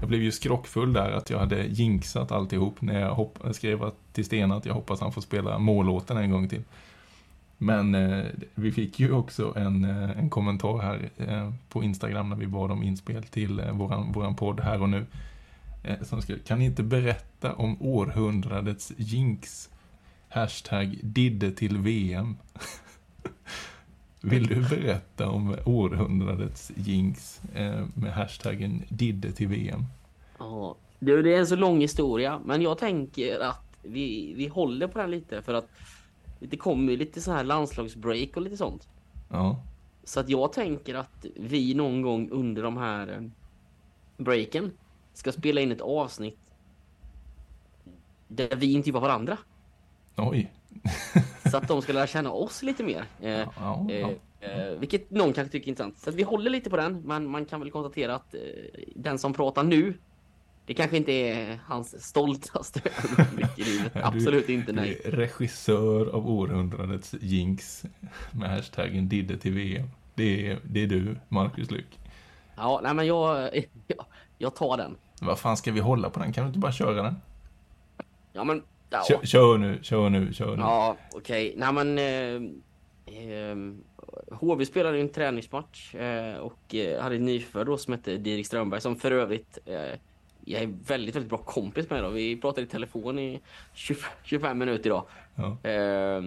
jag 0.00 0.08
blev 0.08 0.22
ju 0.22 0.32
skrockfull 0.32 0.92
där 0.92 1.10
att 1.10 1.30
jag 1.30 1.38
hade 1.38 1.66
jinxat 1.66 2.32
alltihop 2.32 2.80
när 2.80 3.00
jag 3.00 3.14
hopp, 3.14 3.38
skrev 3.52 3.90
till 4.12 4.24
Stena 4.24 4.56
att 4.56 4.66
jag 4.66 4.74
hoppas 4.74 5.00
han 5.00 5.12
får 5.12 5.20
spela 5.20 5.58
mållåten 5.58 6.16
en 6.16 6.30
gång 6.30 6.48
till. 6.48 6.62
Men 7.58 7.94
eh, 7.94 8.24
vi 8.54 8.72
fick 8.72 9.00
ju 9.00 9.12
också 9.12 9.52
en, 9.56 9.84
eh, 9.84 10.18
en 10.18 10.30
kommentar 10.30 10.78
här 10.78 11.10
eh, 11.16 11.52
på 11.68 11.82
Instagram 11.82 12.28
när 12.28 12.36
vi 12.36 12.46
bad 12.46 12.70
om 12.70 12.82
inspel 12.82 13.24
till 13.24 13.60
eh, 13.60 13.72
våran, 13.72 14.12
våran 14.12 14.36
podd 14.36 14.60
här 14.60 14.82
och 14.82 14.88
nu. 14.88 15.06
Eh, 15.84 16.02
som 16.02 16.22
skrev, 16.22 16.38
kan 16.38 16.58
ni 16.58 16.64
inte 16.64 16.82
berätta 16.82 17.54
om 17.54 17.82
århundradets 17.82 18.92
jinx? 18.96 19.70
Hashtag 20.28 20.98
Didde 21.02 21.50
till 21.50 21.78
VM. 21.78 22.36
Vill 24.30 24.46
du 24.46 24.68
berätta 24.68 25.30
om 25.30 25.56
århundradets 25.64 26.72
jinx 26.76 27.40
eh, 27.54 27.84
med 27.94 28.12
hashtaggen 28.12 28.82
Didde 28.88 29.32
till 29.32 29.48
VM? 29.48 29.84
Ja, 30.38 30.76
det 30.98 31.12
är 31.12 31.26
en 31.26 31.46
så 31.46 31.56
lång 31.56 31.80
historia, 31.80 32.40
men 32.44 32.62
jag 32.62 32.78
tänker 32.78 33.40
att 33.40 33.78
vi, 33.82 34.34
vi 34.36 34.46
håller 34.46 34.88
på 34.88 34.98
den 34.98 35.10
lite 35.10 35.42
för 35.42 35.54
att 35.54 35.68
det 36.40 36.56
kommer 36.56 36.92
ju 36.92 36.98
lite 36.98 37.20
så 37.20 37.32
här 37.32 37.44
landslagsbreak 37.44 38.36
och 38.36 38.42
lite 38.42 38.56
sånt. 38.56 38.88
Ja, 39.30 39.62
Så 40.04 40.20
att 40.20 40.28
jag 40.28 40.52
tänker 40.52 40.94
att 40.94 41.26
vi 41.36 41.74
någon 41.74 42.02
gång 42.02 42.30
under 42.30 42.62
de 42.62 42.76
här 42.76 43.08
eh, 43.08 43.28
breaken 44.16 44.72
ska 45.14 45.32
spela 45.32 45.60
in 45.60 45.72
ett 45.72 45.80
avsnitt 45.80 46.38
där 48.28 48.56
vi 48.56 48.72
intervjuar 48.72 49.00
varandra. 49.00 49.38
oj. 50.16 50.52
Så 51.56 51.62
att 51.62 51.68
de 51.68 51.82
ska 51.82 51.92
lära 51.92 52.06
känna 52.06 52.30
oss 52.30 52.62
lite 52.62 52.84
mer. 52.84 53.04
Eh, 53.20 53.30
Ja, 53.30 53.48
ja. 53.88 54.10
eh, 54.40 54.58
eh, 54.60 54.78
vilket 54.78 55.10
någon 55.10 55.32
kanske 55.32 55.52
tycker 55.52 55.66
är 55.66 55.68
intressant. 55.68 55.98
Så 55.98 56.10
vi 56.10 56.22
håller 56.22 56.50
lite 56.50 56.70
på 56.70 56.76
den, 56.76 57.00
men 57.00 57.26
man 57.30 57.44
kan 57.44 57.60
väl 57.60 57.70
konstatera 57.70 58.14
att 58.14 58.34
eh, 58.34 58.40
den 58.96 59.18
som 59.18 59.32
pratar 59.34 59.62
nu, 59.64 59.94
det 60.66 60.74
kanske 60.74 60.96
inte 60.96 61.12
är 61.12 61.58
hans 61.66 62.04
stoltaste 62.04 62.80
ögonblick 63.18 63.58
i 63.58 63.64
livet. 63.64 63.94
Du- 63.94 64.00
Absolut 64.02 64.48
inte, 64.48 64.72
nej. 64.72 65.00
Du 65.04 65.08
är 65.08 65.12
regissör 65.16 66.06
av 66.06 66.30
århundradets 66.30 67.14
jinx 67.20 67.84
med 68.32 68.50
hashtaggen 68.50 69.08
Didde 69.08 69.38
till 69.38 69.52
VM. 69.52 69.88
Det 70.14 70.50
är, 70.50 70.58
det 70.64 70.82
är 70.82 70.86
du, 70.86 71.16
Marcus 71.28 71.70
Lyck. 71.70 71.98
Ja, 72.56 72.80
nej 72.82 72.94
men 72.94 73.06
jag, 73.06 73.50
jag, 73.86 74.04
jag 74.38 74.54
tar 74.54 74.76
den. 74.76 74.96
Vad 75.20 75.38
fan 75.38 75.56
ska 75.56 75.72
vi 75.72 75.80
hålla 75.80 76.10
på 76.10 76.20
den? 76.20 76.32
Kan 76.32 76.44
du 76.44 76.48
inte 76.48 76.58
bara 76.58 76.72
köra 76.72 77.02
den? 77.02 77.14
Ja, 78.32 78.44
men... 78.44 78.62
Ja. 78.90 79.04
Kör, 79.08 79.26
kör 79.26 79.58
nu, 79.58 79.78
kör 79.82 80.10
nu, 80.10 80.32
kör 80.32 80.56
nu. 80.56 80.62
Ja, 80.62 80.96
okej. 81.12 81.54
Nej 81.56 81.72
men... 81.72 81.98
Eh, 81.98 82.50
eh, 83.16 83.56
HV 84.30 84.66
spelade 84.66 85.00
en 85.00 85.08
träningsmatch 85.08 85.94
eh, 85.94 86.36
och 86.38 86.74
eh, 86.74 87.02
hade 87.02 87.16
en 87.16 87.24
nyfödd 87.24 87.66
då 87.66 87.78
som 87.78 87.92
hette 87.92 88.16
Dirik 88.16 88.46
Strömberg 88.46 88.80
som 88.80 88.96
för 88.96 89.10
övrigt 89.10 89.58
eh, 89.64 89.98
jag 90.48 90.62
är 90.62 90.74
väldigt, 90.86 91.14
väldigt 91.14 91.30
bra 91.30 91.38
kompis 91.38 91.90
med 91.90 92.04
då. 92.04 92.10
Vi 92.10 92.36
pratade 92.36 92.66
i 92.66 92.70
telefon 92.70 93.18
i 93.18 93.40
20, 93.74 93.96
25 94.22 94.58
minuter 94.58 94.86
idag. 94.86 95.06
Ja. 95.34 95.70
Eh, 95.70 96.24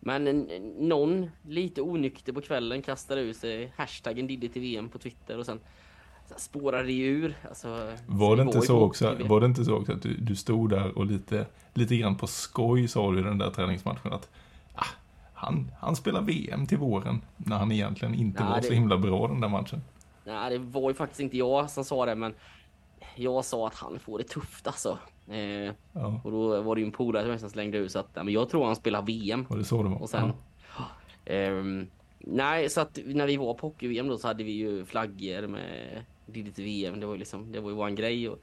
men 0.00 0.26
en, 0.26 0.48
någon 0.78 1.30
lite 1.48 1.82
onykter 1.82 2.32
på 2.32 2.40
kvällen 2.40 2.82
kastade 2.82 3.20
ut 3.20 3.36
sig 3.36 3.72
hashtaggen 3.76 4.26
Diddy 4.26 4.48
till 4.48 4.62
VM 4.62 4.88
på 4.88 4.98
Twitter 4.98 5.38
och 5.38 5.46
sen 5.46 5.60
spårade 6.36 6.86
det 6.86 6.98
ur. 6.98 7.34
Alltså, 7.48 7.92
Var 8.06 8.36
det, 8.36 8.42
inte 8.42 8.60
så 8.60 8.80
också, 8.80 9.16
var 9.24 9.40
det 9.40 9.46
inte 9.46 9.64
så 9.64 9.74
också 9.74 9.92
att 9.92 10.02
du, 10.02 10.14
du 10.16 10.36
stod 10.36 10.70
där 10.70 10.98
och 10.98 11.06
lite, 11.06 11.46
lite 11.74 11.96
grann 11.96 12.16
på 12.16 12.26
skoj 12.26 12.88
sa 12.88 13.12
du 13.12 13.18
i 13.18 13.22
den 13.22 13.38
där 13.38 13.50
träningsmatchen 13.50 14.12
att 14.12 14.28
ah, 14.74 14.84
han, 15.34 15.70
han 15.80 15.96
spelar 15.96 16.22
VM 16.22 16.66
till 16.66 16.78
våren 16.78 17.20
när 17.36 17.56
han 17.58 17.72
egentligen 17.72 18.14
inte 18.14 18.42
Nej, 18.42 18.50
var 18.52 18.60
det- 18.60 18.66
så 18.66 18.72
himla 18.72 18.98
bra 18.98 19.28
den 19.28 19.40
där 19.40 19.48
matchen. 19.48 19.82
Nej, 20.24 20.50
det 20.50 20.58
var 20.58 20.90
ju 20.90 20.94
faktiskt 20.94 21.20
inte 21.20 21.36
jag 21.36 21.70
som 21.70 21.84
sa 21.84 22.06
det, 22.06 22.14
men 22.14 22.34
jag 23.16 23.44
sa 23.44 23.66
att 23.66 23.74
han 23.74 23.98
får 23.98 24.18
det 24.18 24.24
tufft 24.24 24.66
alltså. 24.66 24.98
Eh, 25.28 25.72
Ja, 25.92 26.20
och 26.24 26.30
då 26.30 26.62
var 26.62 26.74
det 26.74 26.80
ju 26.80 26.86
en 26.86 26.92
polare 26.92 27.38
som 27.38 27.50
slängde 27.50 27.78
ut 27.78 27.92
så 27.92 27.98
att 27.98 28.14
men 28.14 28.28
jag 28.28 28.48
tror 28.48 28.66
han 28.66 28.76
spelar 28.76 29.02
VM. 29.02 29.46
var 29.48 29.56
det 29.56 29.64
så 29.64 29.82
det 29.82 29.88
var? 29.88 30.02
Och 30.02 30.10
sen... 30.10 30.32
Ja. 30.78 30.84
Ehm, 31.32 31.86
nej, 32.18 32.68
så 32.70 32.80
att 32.80 32.98
när 33.04 33.26
vi 33.26 33.36
var 33.36 33.54
på 33.54 33.66
hockey-VM 33.66 34.08
då 34.08 34.18
så 34.18 34.26
hade 34.26 34.44
vi 34.44 34.52
ju 34.52 34.84
flaggor 34.84 35.46
med 35.46 36.02
Diddy 36.26 36.50
till 36.52 36.64
VM. 36.64 37.00
Det 37.00 37.06
var 37.06 37.12
ju 37.14 37.18
liksom, 37.18 37.52
det 37.52 37.60
var 37.60 37.70
ju 37.70 37.76
våran 37.76 37.94
grej. 37.94 38.28
Och 38.28 38.38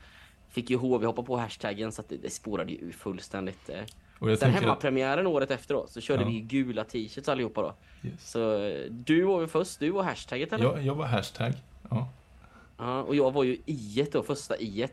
fick 0.52 0.70
ju 0.70 0.78
HV 0.78 1.06
hoppa 1.06 1.24
på 1.24 1.38
hashtaggen 1.38 1.92
så 1.92 2.02
att 2.02 2.10
det, 2.10 2.18
det 2.18 2.30
spårade 2.30 2.72
ju 2.72 2.92
fullständigt. 2.92 3.70
Eh. 3.70 3.80
Och 4.20 4.32
jag 4.32 4.40
Sen 4.40 4.46
tänker 4.46 4.58
att, 4.58 4.64
hemmapremiären 4.64 5.28
året 5.28 5.68
då 5.68 5.88
så 5.88 6.02
körde 6.02 6.22
Ja. 6.24 6.28
vi 6.28 6.34
ju 6.34 6.42
gula 6.42 6.84
t-shirts 6.84 7.30
allihopa 7.30 7.62
då. 7.62 7.74
yes. 8.10 8.32
Så 8.32 8.64
eh, 8.64 8.92
du 8.92 9.24
var 9.24 9.40
väl 9.40 9.48
först, 9.48 9.80
du 9.80 9.90
var 9.90 10.04
hashtagget 10.04 10.54
eller? 10.54 10.64
jag, 10.66 10.84
jag 10.86 10.96
var 10.96 11.06
hashtag. 11.06 11.54
Ja. 11.90 12.10
Ja, 12.78 13.02
och 13.04 13.16
jag 13.16 13.32
var 13.32 13.44
ju 13.44 13.58
i 13.66 14.08
då, 14.12 14.24
första 14.24 14.58
i 14.58 14.88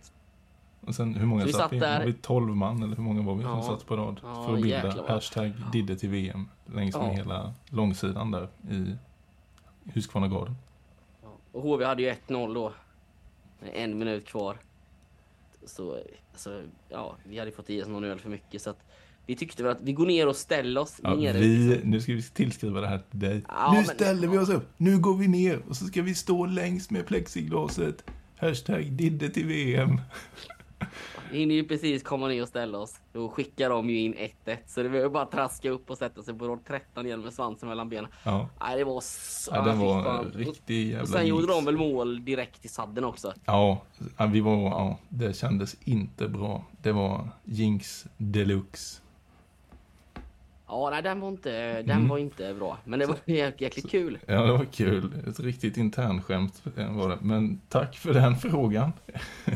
Och 0.80 0.94
sen 0.94 1.14
hur 1.14 1.26
många 1.26 1.40
Så 1.42 1.46
vi 1.46 1.52
satt 1.52 1.72
vi? 1.72 1.78
där. 1.78 1.98
Var 1.98 2.06
vi 2.06 2.12
12 2.12 2.56
man 2.56 2.82
eller 2.82 2.96
hur 2.96 3.02
många 3.02 3.22
var 3.22 3.34
vi 3.34 3.42
som 3.42 3.50
Ja. 3.50 3.62
satt 3.62 3.86
på 3.86 3.96
rad? 3.96 4.20
Ja, 4.22 4.44
för 4.46 4.54
att 4.54 4.62
bilda 4.62 4.86
jäklar 4.86 5.08
hashtag 5.08 5.52
Didde 5.72 5.96
till 5.96 6.08
VM 6.08 6.48
längs 6.66 6.96
med 6.96 7.16
hela 7.16 7.54
långsidan 7.68 8.30
där 8.30 8.48
i 8.70 8.96
Huskvarnagården. 9.94 10.56
Och 11.52 11.62
HV 11.62 11.84
hade 11.84 12.02
ju 12.02 12.10
1-0 12.10 12.54
då. 12.54 12.72
Med 13.60 13.70
en 13.74 13.98
minut 13.98 14.26
kvar. 14.26 14.56
Så, 15.68 15.98
så 16.36 16.62
ja, 16.88 17.16
vi 17.24 17.38
hade 17.38 17.50
fått 17.52 17.70
i 17.70 17.82
oss 17.82 17.88
någon 17.88 18.04
öl 18.04 18.18
för 18.18 18.30
mycket 18.30 18.62
så 18.62 18.70
att 18.70 18.78
vi 19.26 19.36
tyckte 19.36 19.62
väl 19.62 19.72
att 19.72 19.80
vi 19.82 19.92
går 19.92 20.06
ner 20.06 20.28
och 20.28 20.36
ställer 20.36 20.80
oss 20.80 20.96
Ja, 21.02 21.14
nere. 21.14 21.38
vi, 21.38 21.80
nu 21.84 22.00
ska 22.00 22.12
vi 22.12 22.22
tillskriva 22.22 22.80
det 22.80 22.86
här 22.88 23.00
till 23.10 23.20
dig. 23.20 23.42
Ja, 23.48 23.70
nu 23.72 23.76
men- 23.76 23.84
ställer 23.86 24.28
vi 24.28 24.38
oss 24.38 24.48
upp, 24.48 24.68
nu 24.76 24.98
går 24.98 25.16
vi 25.16 25.28
ner 25.28 25.62
och 25.68 25.76
så 25.76 25.84
ska 25.84 26.02
vi 26.02 26.14
stå 26.14 26.46
längs 26.46 26.90
med 26.90 27.06
plexiglaset. 27.06 28.04
Hashtag 28.36 28.92
Didde 28.92 29.28
till 29.28 29.46
VM. 29.46 30.00
Vi 31.32 31.38
hinner 31.38 31.54
ju 31.54 31.64
precis 31.64 32.02
komma 32.02 32.28
ner 32.28 32.42
och 32.42 32.48
ställa 32.48 32.78
oss. 32.78 33.00
Då 33.12 33.28
skickar 33.28 33.70
de 33.70 33.90
ju 33.90 33.98
in 34.00 34.14
1-1 34.44 34.56
så 34.66 34.82
det 34.82 34.88
var 34.88 34.98
ju 34.98 35.08
bara 35.08 35.22
att 35.22 35.30
traska 35.32 35.70
upp 35.70 35.90
och 35.90 35.98
sätta 35.98 36.22
sig 36.22 36.34
på 36.34 36.48
rad 36.48 36.58
13 36.66 37.06
igen 37.06 37.20
med 37.20 37.32
svansen 37.32 37.68
mellan 37.68 37.88
benen. 37.88 38.10
Ja, 38.24 38.48
Nej, 38.60 38.78
det 38.78 38.84
var 38.84 39.00
så... 39.00 39.50
ja 39.54 39.62
den 39.62 39.78
fy 39.78 39.84
var 39.84 40.02
fan. 40.04 40.32
riktig 40.34 40.86
jävla 40.88 41.02
Och 41.02 41.08
sen 41.08 41.26
gjorde 41.26 41.46
de 41.46 41.64
väl 41.64 41.76
mål 41.76 42.24
direkt 42.24 42.64
i 42.64 42.68
sadden 42.68 43.04
också. 43.04 43.32
Ja, 43.44 43.82
vi 44.32 44.40
var, 44.40 44.56
ja, 44.56 44.98
det 45.08 45.36
kändes 45.36 45.76
inte 45.84 46.28
bra. 46.28 46.64
Det 46.82 46.92
var 46.92 47.28
jinx 47.44 48.06
deluxe. 48.16 49.00
Ja, 50.70 50.90
nej, 50.90 51.02
den 51.02 51.20
var 51.20 51.28
inte, 51.28 51.82
den 51.82 51.90
Mm. 51.96 52.08
var 52.08 52.18
inte 52.18 52.54
bra. 52.54 52.78
Men 52.84 52.98
det 52.98 53.06
var 53.06 53.16
jäk- 53.26 53.54
jäkligt 53.62 53.90
kul. 53.90 54.18
Ja, 54.26 54.42
det 54.42 54.52
var 54.52 54.64
kul. 54.64 55.12
Ett 55.28 55.40
riktigt 55.40 55.76
internskämt 55.76 56.62
var 56.88 57.08
det. 57.08 57.18
Men 57.20 57.60
tack 57.68 57.96
för 57.96 58.14
den 58.14 58.36
frågan. 58.36 58.92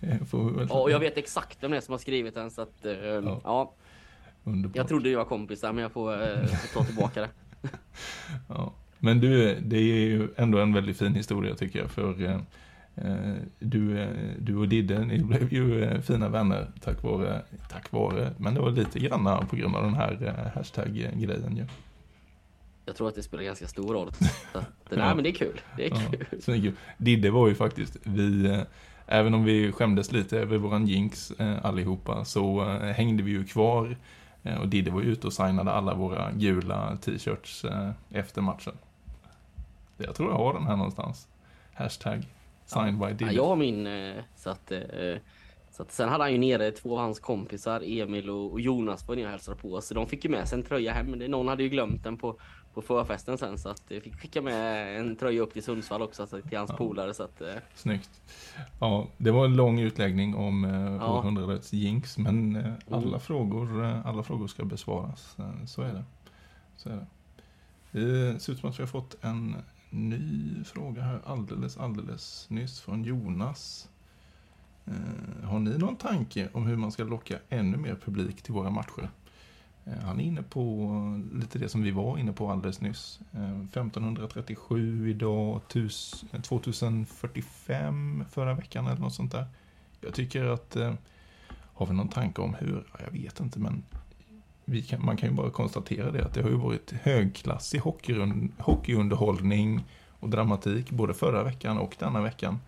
Eh, 0.00 0.16
Ja, 0.68 0.80
och 0.80 0.90
jag 0.90 1.00
vet 1.00 1.16
exakt 1.18 1.62
vem 1.62 1.70
det 1.70 1.76
är 1.76 1.80
som 1.80 1.92
har 1.92 1.98
skrivit 1.98 2.34
den 2.34 2.50
så 2.50 2.62
att... 2.62 2.84
eh, 2.86 2.94
ja. 3.44 3.72
Underbart. 4.44 4.76
Jag 4.76 4.88
trodde 4.88 5.08
vi 5.08 5.14
var 5.14 5.24
kompisar 5.24 5.72
men 5.72 5.82
jag 5.82 5.92
får, 5.92 6.12
eh, 6.12 6.46
får 6.46 6.78
ta 6.80 6.84
tillbaka 6.84 7.20
det. 7.20 7.28
Ja. 8.48 8.72
Men 8.98 9.20
du, 9.20 9.54
det 9.60 9.76
är 9.76 10.06
ju 10.06 10.28
ändå 10.36 10.58
en 10.58 10.72
väldigt 10.72 10.98
fin 10.98 11.14
historia 11.14 11.54
tycker 11.54 11.78
jag. 11.78 11.90
För 11.90 12.22
eh, 12.24 12.34
eh, 12.94 13.34
du, 13.58 14.00
eh, 14.00 14.08
du 14.38 14.56
och 14.56 14.68
Didde, 14.68 15.04
ni 15.04 15.18
blev 15.18 15.52
ju 15.52 16.00
fina 16.02 16.28
vänner 16.28 16.70
tack 16.80 17.02
vare, 17.02 17.42
tack 17.70 17.92
vare, 17.92 18.32
men 18.38 18.54
det 18.54 18.60
var 18.60 18.70
lite 18.70 18.98
grann 18.98 19.46
på 19.50 19.56
grund 19.56 19.76
av 19.76 19.82
den 19.82 19.94
här 19.94 20.50
hashtag-grejen 20.54 21.56
ju. 21.56 21.66
Jag 22.84 22.96
tror 22.96 23.08
att 23.08 23.14
det 23.14 23.22
spelar 23.22 23.44
ganska 23.44 23.66
stor 23.66 23.94
roll. 23.94 24.12
Så 24.52 24.58
att, 24.58 24.64
nej 24.90 24.98
Ja. 24.98 25.14
men 25.14 25.24
det 25.24 25.30
är 25.30 25.34
kul. 25.34 25.60
Det 25.76 25.86
är 25.86 25.90
Ja, 25.90 26.00
kul. 26.30 26.40
så 26.42 26.50
mycket. 26.50 26.74
Didde 26.98 27.30
var 27.30 27.48
ju 27.48 27.54
faktiskt, 27.54 27.96
vi, 28.02 28.60
även 29.06 29.34
om 29.34 29.44
vi 29.44 29.72
skämdes 29.72 30.12
lite 30.12 30.38
över 30.38 30.58
våran 30.58 30.86
jinx 30.86 31.30
eh, 31.30 31.64
allihopa, 31.64 32.24
så 32.24 32.62
eh, 32.62 32.92
hängde 32.92 33.22
vi 33.22 33.30
ju 33.30 33.44
kvar. 33.44 33.96
Eh, 34.42 34.60
och 34.60 34.68
Didde 34.68 34.90
var 34.90 35.00
ute 35.00 35.26
och 35.26 35.32
signade 35.32 35.72
alla 35.72 35.94
våra 35.94 36.32
gula 36.32 36.96
t-shirts 36.96 37.64
efter 38.10 38.42
matchen. 38.42 38.74
Jag 39.96 40.14
tror 40.14 40.30
jag 40.30 40.38
har 40.38 40.54
den 40.54 40.66
här 40.66 40.76
någonstans. 40.76 41.28
Hashtag 41.74 42.22
signed 42.66 42.98
by 42.98 43.04
Ja, 43.04 43.12
Didde. 43.12 43.32
jag 43.32 43.46
har 43.46 43.56
min 43.56 43.88
så 44.36 44.50
att, 44.50 44.72
så 45.70 45.82
att 45.82 45.92
sen 45.92 46.08
hade 46.08 46.24
han 46.24 46.32
ju 46.32 46.38
nere 46.38 46.70
två 46.70 46.98
av 46.98 47.04
hans 47.04 47.20
kompisar, 47.20 47.82
Emil 47.84 48.30
och, 48.30 48.60
Jonas 48.60 49.08
var 49.08 49.16
nere 49.16 49.24
och 49.24 49.30
hälsade 49.30 49.56
på. 49.56 49.80
Så 49.80 49.94
de 49.94 50.06
fick 50.06 50.24
ju 50.24 50.30
med 50.30 50.48
sig 50.48 50.58
en 50.58 50.64
tröja 50.64 50.92
hem. 50.92 51.06
Men 51.06 51.30
Någon 51.30 51.48
hade 51.48 51.62
ju 51.62 51.68
glömt 51.68 52.04
den 52.04 52.16
på, 52.16 52.36
på 52.76 52.82
förfesten 52.82 53.38
sen 53.38 53.58
så 53.58 53.68
att 53.68 53.82
jag 53.88 54.02
fick 54.02 54.20
skicka 54.20 54.42
med 54.42 55.00
en 55.00 55.16
tröja 55.16 55.42
upp 55.42 55.52
till 55.52 55.62
Sundsvall 55.62 56.02
också 56.02 56.22
alltså, 56.22 56.40
till 56.42 56.58
hans 56.58 56.70
Ja. 56.70 56.76
polare. 56.76 57.14
Så 57.14 57.22
att, 57.22 57.40
eh, 57.40 57.54
Snyggt. 57.74 58.10
Ja, 58.80 59.06
det 59.16 59.30
var 59.30 59.44
en 59.44 59.56
lång 59.56 59.80
utläggning 59.80 60.34
om 60.34 60.64
eh, 60.64 60.70
Ja. 60.94 61.18
århundradets 61.18 61.72
jinx, 61.72 62.18
men 62.18 62.56
eh, 62.56 62.72
alla, 62.90 63.06
Mm. 63.06 63.20
frågor, 63.20 63.84
eh, 63.84 64.06
alla 64.06 64.22
frågor 64.22 64.46
ska 64.46 64.64
besvaras. 64.64 65.36
Eh, 65.38 65.64
så 65.66 65.82
är 65.82 65.92
det. 65.94 66.04
Så 66.76 66.88
är 66.88 66.96
det. 66.96 67.06
Det 67.90 68.40
ser 68.40 68.52
ut 68.52 68.58
som 68.60 68.70
att 68.70 68.78
vi 68.78 68.82
har 68.82 68.88
fått 68.88 69.16
en 69.20 69.56
ny 69.90 70.64
fråga 70.64 71.02
här 71.02 71.20
alldeles, 71.26 71.76
alldeles 71.78 72.46
nyss 72.50 72.80
från 72.80 73.04
Jonas. 73.04 73.88
Eh, 74.86 75.48
har 75.48 75.58
ni 75.58 75.78
någon 75.78 75.96
tanke 75.96 76.48
om 76.52 76.66
hur 76.66 76.76
man 76.76 76.92
ska 76.92 77.04
locka 77.04 77.38
ännu 77.48 77.76
mer 77.76 77.94
publik 78.04 78.42
till 78.42 78.52
våra 78.54 78.70
matcher? 78.70 79.10
Eh, 79.86 79.98
han 80.04 80.20
är 80.20 80.24
inne 80.24 80.42
på 80.42 80.60
eh, 81.32 81.38
lite 81.38 81.58
det 81.58 81.68
som 81.68 81.82
vi 81.82 81.90
var 81.90 82.18
inne 82.18 82.32
på 82.32 82.50
alldeles 82.50 82.80
nyss. 82.80 83.20
Eh, 83.32 83.60
1537 83.60 85.10
idag, 85.10 85.60
2045 86.42 88.24
förra 88.30 88.54
veckan 88.54 88.86
eller 88.86 89.00
något 89.00 89.14
sånt 89.14 89.32
där. 89.32 89.46
Jag 90.00 90.14
tycker 90.14 90.44
att, 90.44 90.76
har 91.50 91.86
vi 91.86 91.94
någon 91.94 92.08
tanke 92.08 92.42
om 92.42 92.54
hur? 92.54 92.84
Jag 93.04 93.10
vet 93.10 93.40
inte 93.40 93.58
men 93.58 93.82
vi 94.64 94.82
kan, 94.82 95.04
man 95.04 95.16
kan 95.16 95.28
ju 95.28 95.34
bara 95.34 95.50
konstatera 95.50 96.10
det 96.10 96.24
att 96.24 96.34
det 96.34 96.42
har 96.42 96.50
ju 96.50 96.56
varit 96.56 96.92
högklassig 96.92 97.80
hockeyunderhållning 98.58 99.84
och 100.08 100.28
dramatik 100.28 100.90
både 100.90 101.14
förra 101.14 101.42
veckan 101.42 101.78
och 101.78 101.96
denna 101.98 102.20
veckan. 102.20 102.58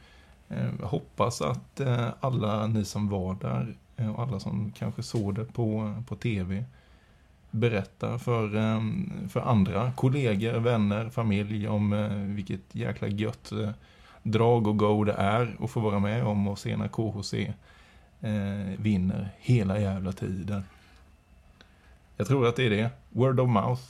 Jag 0.80 0.86
hoppas 0.86 1.42
att 1.42 1.80
alla 2.20 2.66
ni 2.66 2.84
som 2.84 3.08
var 3.08 3.34
där 3.34 3.76
och 4.14 4.22
alla 4.22 4.40
som 4.40 4.72
kanske 4.72 5.02
såg 5.02 5.34
det 5.34 5.44
på, 5.44 5.94
på 6.06 6.16
tv 6.16 6.64
berättar 7.50 8.18
för, 8.18 8.56
eh, 8.56 8.80
för 9.28 9.40
andra 9.40 9.92
kollegor, 9.92 10.52
vänner, 10.58 11.08
familj 11.10 11.68
om 11.68 11.92
eh, 11.92 12.08
vilket 12.12 12.74
jäkla 12.74 13.08
gött 13.08 13.52
eh, 13.52 13.70
drag 14.22 14.66
och 14.66 14.76
go 14.78 15.04
det 15.04 15.12
är 15.12 15.56
att 15.60 15.70
få 15.70 15.80
vara 15.80 15.98
med 15.98 16.24
om 16.24 16.48
och 16.48 16.58
se 16.58 16.76
när 16.76 16.88
KHC 16.88 17.34
eh, 18.20 18.78
vinner 18.78 19.30
hela 19.38 19.78
jävla 19.80 20.12
tiden. 20.12 20.62
Jag 22.16 22.26
tror 22.26 22.46
att 22.46 22.56
det 22.56 22.66
är 22.66 22.70
det. 22.70 22.90
Word 23.10 23.40
of 23.40 23.48
mouth. 23.48 23.82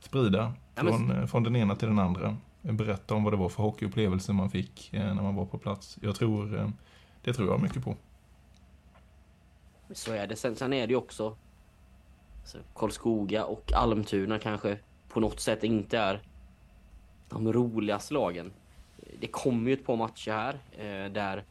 Sprida 0.00 0.52
Ja, 0.74 0.82
men- 0.82 1.08
från, 1.08 1.28
från 1.28 1.42
den 1.42 1.56
ena 1.56 1.76
till 1.76 1.88
den 1.88 1.98
andra. 1.98 2.36
Berätta 2.62 3.14
om 3.14 3.24
vad 3.24 3.32
det 3.32 3.36
var 3.36 3.48
för 3.48 3.62
hockeyupplevelse 3.62 4.32
man 4.32 4.50
fick 4.50 4.88
när 4.92 5.14
man 5.14 5.34
var 5.34 5.46
på 5.46 5.58
plats. 5.58 5.98
Jag 6.02 6.14
tror, 6.16 6.72
det 7.22 7.32
tror 7.32 7.48
jag 7.48 7.62
mycket 7.62 7.84
på. 7.84 7.96
Så 9.92 10.12
är 10.12 10.26
det. 10.26 10.36
Sen, 10.36 10.56
sen 10.56 10.72
är 10.72 10.86
det 10.86 10.90
ju 10.90 10.96
också 10.96 11.36
alltså, 12.42 12.58
Karlskoga 12.74 13.44
och 13.44 13.72
Almtuna 13.72 14.38
kanske 14.38 14.78
på 15.08 15.20
något 15.20 15.40
sätt 15.40 15.64
inte 15.64 15.98
är 15.98 16.22
de 17.28 17.52
roligaste 17.52 18.14
lagen. 18.14 18.52
Det 19.20 19.26
kommer 19.26 19.70
ju 19.70 19.74
ett 19.74 19.86
par 19.86 19.96
matcher 19.96 20.30
här 20.30 20.54
eh, 20.72 21.12
där 21.12 21.44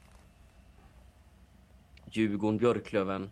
Djurgården, 2.12 2.58
Björklöven, 2.58 3.30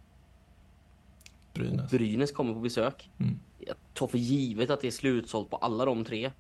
Brynäs. 1.54 1.92
Brynäs 1.92 2.32
kommer 2.32 2.54
på 2.54 2.60
besök. 2.60 3.10
Mm. 3.18 3.40
Jag 3.58 3.76
tar 3.94 4.08
för 4.08 4.18
givet 4.18 4.70
att 4.70 4.82
det 4.82 4.88
är 4.88 4.92
slutsålt 4.92 5.50
på 5.50 5.58
alla 5.58 5.86
de 5.86 6.06
tre. 6.06 6.32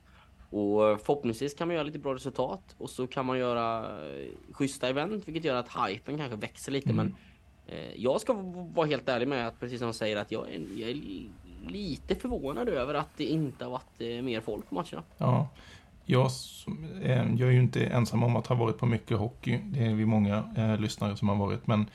Och 0.50 0.90
eh, 0.90 0.98
förhoppningsvis 0.98 1.54
kan 1.54 1.68
man 1.68 1.76
göra 1.76 1.84
lite 1.84 2.00
bra 2.00 2.16
resultat 2.16 2.76
och 2.78 2.90
så 2.90 3.08
kan 3.08 3.26
man 3.26 3.38
göra 3.38 3.86
eh, 4.08 4.28
schyssta 4.52 4.90
event 4.90 5.28
vilket 5.28 5.44
gör 5.44 5.56
att 5.56 5.90
hypen 5.90 6.18
kanske 6.18 6.36
växer 6.36 6.72
lite. 6.72 6.90
Mm. 6.90 7.06
Men 7.06 7.16
Eh, 7.72 7.96
jag 7.96 8.22
ska 8.22 8.34
vara 8.74 8.88
helt 8.88 9.10
ärlig 9.10 9.28
med 9.28 9.48
att 9.48 9.60
precis 9.60 9.80
som 9.80 9.88
de 9.88 9.94
säger 9.94 10.18
att 10.18 10.32
jag 10.32 10.50
är, 10.50 10.60
jag 10.76 10.90
är 10.90 11.02
lite 11.68 12.16
förvånad 12.16 12.70
över 12.70 12.94
att 12.94 13.10
det 13.18 13.26
inte 13.26 13.64
har 13.64 13.72
varit 13.72 14.02
eh, 14.02 14.22
mer 14.22 14.42
folk 14.42 14.70
på 14.70 14.76
matcherna. 14.76 15.04
Ja, 15.18 15.48
jag, 16.06 16.32
eh, 17.02 17.34
jag 17.36 17.50
är 17.50 17.52
ju 17.52 17.60
inte 17.62 17.86
ensam 17.86 18.24
om 18.24 18.36
att 18.36 18.48
ha 18.48 18.56
varit 18.56 18.78
på 18.78 18.86
mycket 18.86 19.18
hockey. 19.18 19.60
Det 19.64 19.86
är 19.86 19.94
vi 19.94 20.06
många 20.06 20.44
eh, 20.58 20.78
lyssnare 20.78 21.18
som 21.18 21.30
har 21.30 21.36
varit. 21.36 21.68
Men 21.68 21.86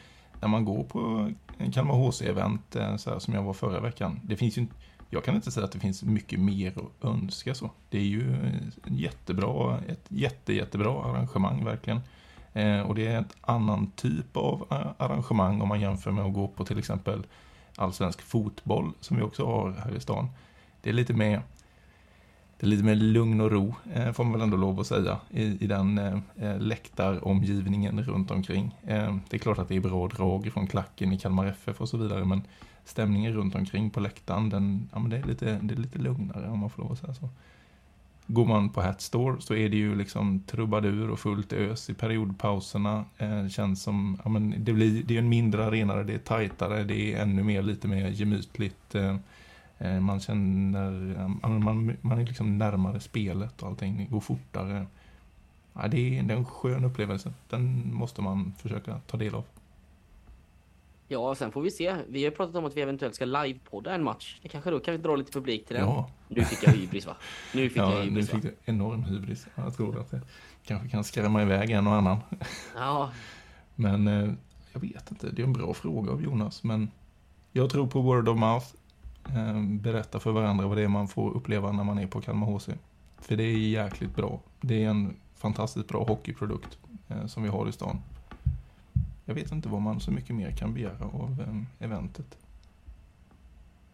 när 0.41 0.49
man 0.49 0.65
går 0.65 0.85
på 0.85 1.31
Kalmar 1.73 1.95
HC-event 1.95 2.77
eh, 2.77 2.97
så 2.97 3.11
här 3.11 3.19
som 3.19 3.35
jag 3.35 3.43
var 3.43 3.53
förra 3.53 3.81
veckan. 3.81 4.21
Det 4.23 4.37
finns 4.37 4.59
ju, 4.59 4.67
jag 5.11 5.25
kan 5.25 5.35
inte 5.35 5.51
säga 5.51 5.65
att 5.65 5.73
det 5.73 5.81
finns 5.81 6.03
mycket 6.03 6.41
mer 6.41 6.73
att 6.77 7.05
önska 7.05 7.55
så. 7.55 7.71
Det 7.91 7.99
är 7.99 8.03
ju 8.03 8.37
jättebra, 8.87 9.79
ett 9.89 10.05
jätte, 10.09 10.53
jättebra 10.53 11.05
arrangemang 11.05 11.65
verkligen. 11.65 12.01
Eh, 12.55 12.81
och 12.81 12.95
det 12.95 13.07
är 13.07 13.17
en 13.17 13.29
annan 13.41 13.91
typ 13.97 14.37
av 14.37 14.67
eh, 14.71 14.87
arrangemang 14.97 15.61
om 15.61 15.69
man 15.69 15.81
jämför 15.81 16.11
med 16.11 16.25
att 16.25 16.35
gå 16.35 16.49
på 16.49 16.65
till 16.65 16.79
exempel 16.79 17.27
allsvensk 17.77 18.23
fotboll 18.23 18.93
som 19.01 19.17
vi 19.17 19.23
också 19.23 19.47
har 19.47 19.71
här 19.71 19.97
i 19.97 20.01
stan. 20.01 20.29
Det 20.81 20.91
är 20.91 20.95
lite 20.95 21.13
mer 21.13 21.43
det 22.59 22.67
är 22.67 22.71
lite 22.71 22.85
mer 22.85 22.95
lugn 22.95 23.41
och 23.41 23.51
ro, 23.51 23.75
eh, 23.95 24.13
får 24.13 24.25
man 24.25 24.33
väl 24.33 24.43
ändå 24.43 24.57
lov 24.57 24.81
att 24.81 24.87
säga, 24.87 25.21
i, 25.31 25.65
i 25.65 25.67
den 25.67 25.99
eh, 25.99 26.59
läktaromgivningen 26.59 28.03
runt 28.03 28.31
omkring. 28.31 28.75
Det 29.29 29.37
är 29.37 29.39
klart 29.39 29.59
att 29.59 29.69
det 29.69 29.77
är 29.77 29.81
bra 29.81 30.09
drag 30.09 30.53
från 30.53 30.67
klacken 30.67 31.13
i 31.13 31.19
Kalmar 31.19 31.47
FF 31.47 31.81
och 31.81 31.89
så 31.89 31.97
vidare, 31.97 32.25
men 32.25 32.43
stämningen 32.85 33.33
runt 33.33 33.55
omkring 33.55 33.91
på 33.91 34.01
läktaren, 34.01 34.51
den, 34.51 34.89
ja, 34.93 34.99
men 34.99 35.11
det, 35.11 35.17
är 35.17 35.23
lite, 35.23 35.59
det 35.63 35.75
är 35.75 35.79
lite 35.79 35.99
lugnare 35.99 36.49
om 36.49 36.59
man 36.59 36.71
får 36.71 36.83
lov 36.83 36.93
att 36.93 36.99
säga 36.99 37.15
så. 37.15 37.29
Går 38.27 38.47
man 38.47 38.69
på 38.69 38.83
Hat 38.83 39.01
Store 39.01 39.41
så 39.41 39.55
är 39.55 39.69
det 39.69 39.77
ju 39.77 39.95
liksom 39.95 40.41
trubadur 40.41 41.11
och 41.11 41.21
fullt 41.21 41.53
ös 41.53 41.91
i 41.91 41.95
periodpauserna. 41.95 43.05
Eh, 43.19 43.49
känns 43.49 43.83
som, 43.83 44.21
ja, 44.25 44.31
men 44.31 44.65
det, 44.65 44.73
blir, 44.73 45.03
det 45.03 45.15
är 45.15 45.19
en 45.19 45.29
mindre 45.29 45.65
arena, 45.65 46.03
det 46.03 46.15
är 46.15 46.19
tajtare, 46.19 46.85
det 46.85 47.15
är 47.15 47.23
ännu 47.23 47.43
mer, 47.43 47.63
lite 47.63 47.89
mer 47.89 48.09
gemytligt. 48.09 48.95
Eh, 48.95 49.17
eh 49.79 50.01
Man 50.01 50.21
känner, 50.21 50.91
man, 51.43 51.65
man, 51.65 51.97
man 52.01 52.19
är 52.19 52.27
liksom 52.27 52.59
närmare 52.59 53.01
spelet 53.01 53.63
och 53.63 53.69
allting, 53.69 53.97
det 53.97 54.05
går 54.05 54.21
fortare. 54.21 54.87
Ja, 55.73 55.89
det, 55.89 56.19
är, 56.19 56.23
det 56.23 56.35
är 56.35 56.39
en 56.39 56.45
skön 56.45 56.85
upplevelse. 56.85 57.33
Den 57.51 57.95
måste 57.95 58.23
man 58.23 58.55
försöka 58.59 59.01
ta 59.07 59.17
del 59.17 59.35
av. 59.35 59.45
Ja, 61.09 61.35
sen 61.35 61.53
får 61.53 61.63
vi 61.63 61.71
se. 61.71 61.97
Vi 62.09 62.25
har 62.25 62.31
ju 62.31 62.37
pratat 62.37 62.55
om 62.57 62.65
att 62.65 62.77
vi 62.77 62.81
eventuellt 62.81 63.15
ska 63.15 63.25
livepodda 63.25 63.95
en 63.95 64.05
match. 64.05 64.39
Det 64.43 64.49
kanske 64.49 64.71
då 64.71 64.81
kan 64.81 64.93
vi 64.93 64.99
dra 64.99 65.17
lite 65.17 65.33
publik 65.33 65.67
till 65.67 65.77
den. 65.77 65.85
Ja, 65.85 66.11
Nu 66.29 66.45
fick 66.45 66.63
jag 66.63 66.73
hybris 66.73 67.07
va? 67.07 67.17
Nu 67.55 67.69
fick 67.69 67.79
jag 67.79 67.93
ja 67.93 67.99
nu 67.99 68.05
hybris 68.05 68.33
va? 68.33 68.41
fick 68.41 68.43
du 68.43 68.55
enorm 68.65 69.05
hybris. 69.05 69.47
Jag 69.55 69.77
tror 69.77 70.01
att 70.01 70.11
det 70.11 70.21
kanske 70.65 70.89
kan 70.89 71.05
skrämma 71.05 71.43
iväg 71.43 71.71
en 71.71 71.87
och 71.87 71.95
annan. 71.95 72.19
Ja, 72.77 73.11
Men 73.75 74.09
eh, 74.09 74.33
jag 74.73 74.81
vet 74.81 75.11
inte, 75.11 75.31
det 75.31 75.43
är 75.43 75.47
en 75.47 75.53
bra 75.53 75.75
fråga 75.75 76.13
av 76.13 76.23
Jonas. 76.23 76.63
Men 76.65 76.91
jag 77.53 77.71
tror 77.71 77.87
på 77.87 78.01
word 78.01 78.29
of 78.29 78.39
mouth. 78.39 78.67
Eh, 79.29 79.63
berätta 79.63 80.21
för 80.21 80.33
varandra 80.33 80.67
vad 80.67 80.77
det 80.77 80.83
är 80.83 80.89
man 80.89 81.09
får 81.09 81.31
uppleva 81.37 81.73
när 81.73 81.85
man 81.85 81.99
är 81.99 82.07
på 82.07 82.21
Kalmar 82.21 82.47
HC. 82.47 82.69
För 83.19 83.37
det 83.37 83.45
är 83.45 83.59
jäkligt 83.59 84.17
bra. 84.17 84.41
Det 84.61 84.85
är 84.85 84.89
en 84.89 85.17
fantastiskt 85.35 85.89
bra 85.89 86.05
hockeyprodukt 86.05 86.79
eh, 87.09 87.27
som 87.27 87.43
vi 87.43 87.49
har 87.49 87.69
i 87.69 87.73
stan. 87.73 88.01
Jag 89.25 89.35
vet 89.35 89.53
inte 89.53 89.69
vad 89.69 89.81
man 89.81 90.01
så 90.01 90.11
mycket 90.11 90.35
mer 90.37 90.51
kan 90.51 90.75
begära 90.75 91.05
av 91.05 91.37
eh, 91.81 91.85
eventet. 91.87 92.39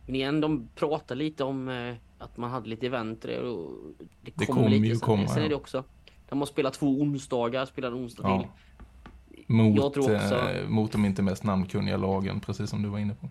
Men 0.06 0.14
igen, 0.14 0.40
de 0.40 0.68
pratar 0.74 1.14
lite 1.14 1.44
om 1.44 1.68
eh, 1.68 1.94
att 2.18 2.36
man 2.36 2.50
hade 2.50 2.68
lite 2.68 2.86
event 2.86 3.24
och 3.24 3.30
det, 4.22 4.32
Det 4.34 4.46
kommer 4.46 4.68
lite. 4.68 4.86
ju 4.86 4.92
sen, 4.94 5.00
komma, 5.00 5.28
sen 5.28 5.42
är 5.42 5.48
det 5.48 5.54
också, 5.54 5.84
de 6.28 6.38
har 6.38 6.46
spelat 6.46 6.74
två 6.74 6.86
onsdagar, 6.86 7.66
spelar 7.66 7.88
en 7.88 7.94
onsdag 7.94 8.22
Ja. 8.24 8.40
till. 8.40 8.48
Mot, 9.46 9.80
också- 9.96 10.12
eh, 10.12 10.68
mot 10.68 10.92
de 10.92 11.04
inte 11.04 11.22
mest 11.22 11.44
namnkunniga 11.44 11.96
lagen, 11.96 12.40
precis 12.40 12.70
som 12.70 12.82
du 12.82 12.88
var 12.88 12.98
inne 12.98 13.14
på. 13.14 13.28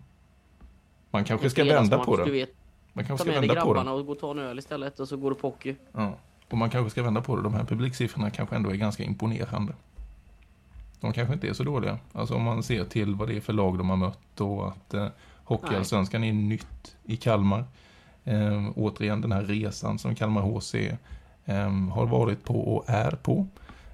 Man 1.10 1.24
kanske 1.24 1.50
ska 1.50 1.64
vända 1.64 1.98
på 2.04 2.16
det. 2.16 2.30
vet, 2.30 2.50
Man 2.92 3.04
ta 3.04 3.08
kanske 3.08 3.24
ska 3.24 3.32
med 3.32 3.42
dig 3.42 3.48
vända 3.48 3.62
på 3.62 3.72
det. 3.74 3.78
grabbarna 3.80 3.92
och 3.96 4.06
gå 4.06 4.12
och 4.12 4.18
ta 4.18 4.30
en 4.30 4.38
öl 4.38 4.58
istället 4.58 5.00
och 5.00 5.08
så 5.08 5.16
går 5.16 5.30
du 5.30 5.36
på 5.36 5.48
hockey. 5.48 5.74
Ja. 5.92 6.14
Och 6.50 6.58
man 6.58 6.70
kanske 6.70 6.90
ska 6.90 7.02
vända 7.02 7.20
på 7.20 7.36
det. 7.36 7.42
De 7.42 7.54
här 7.54 7.64
publiksiffrorna 7.64 8.30
kanske 8.30 8.56
ändå 8.56 8.70
är 8.70 8.74
ganska 8.76 9.02
imponerande. 9.04 9.72
De 11.00 11.12
kanske 11.12 11.34
inte 11.34 11.48
är 11.48 11.52
så 11.52 11.64
dåliga. 11.64 11.98
Alltså 12.12 12.34
om 12.34 12.42
man 12.42 12.62
ser 12.62 12.84
till 12.84 13.14
vad 13.14 13.28
det 13.28 13.36
är 13.36 13.40
för 13.40 13.52
lag 13.52 13.78
de 13.78 13.90
har 13.90 13.96
mött 13.96 14.40
och 14.40 14.68
att 14.68 14.94
eh, 14.94 15.06
Hockeyallsvenskan 15.44 16.24
är 16.24 16.32
nytt 16.32 16.96
i 17.04 17.16
Kalmar. 17.16 17.64
Eh, 18.24 18.68
återigen 18.76 19.20
den 19.20 19.32
här 19.32 19.42
resan 19.42 19.98
som 19.98 20.14
Kalmar 20.14 20.42
HC 20.42 20.74
eh, 21.44 21.88
har 21.92 22.06
varit 22.06 22.44
på 22.44 22.60
och 22.74 22.84
är 22.88 23.10
på. 23.10 23.46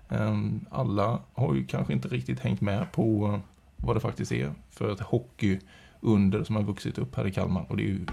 Eh, 0.09 0.37
alla 0.71 1.19
har 1.35 1.55
ju 1.55 1.67
kanske 1.67 1.93
inte 1.93 2.09
riktigt 2.09 2.41
hängt 2.41 2.61
med 2.61 2.93
på 2.93 3.41
vad 3.77 3.97
det 3.97 4.01
faktiskt 4.01 4.33
är 4.33 4.53
för 4.71 4.93
ett 4.93 5.01
hockeyunder 5.01 6.45
som 6.45 6.57
har 6.57 6.63
vuxit 6.63 6.99
upp 6.99 7.17
här 7.17 7.27
i 7.27 7.33
Kalmar. 7.33 7.67
Och 7.69 7.77
det 7.77 7.83
är 7.83 7.89
ju 7.89 8.07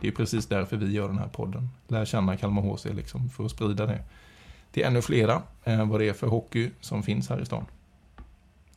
det 0.00 0.08
är 0.08 0.12
precis 0.12 0.46
därför 0.46 0.76
vi 0.76 0.92
gör 0.92 1.08
den 1.08 1.18
här 1.18 1.28
podden. 1.28 1.68
Lär 1.88 2.04
känna 2.04 2.36
Kalmar 2.36 2.62
HC 2.62 2.84
liksom, 2.84 3.28
för 3.28 3.44
att 3.44 3.50
sprida 3.50 3.86
det 3.86 4.02
till 4.72 4.84
ännu 4.84 5.02
flera 5.02 5.42
eh, 5.64 5.88
vad 5.88 6.00
det 6.00 6.08
är 6.08 6.12
för 6.12 6.26
hockey 6.26 6.70
som 6.80 7.02
finns 7.02 7.28
här 7.28 7.40
i 7.40 7.46
stan. 7.46 7.64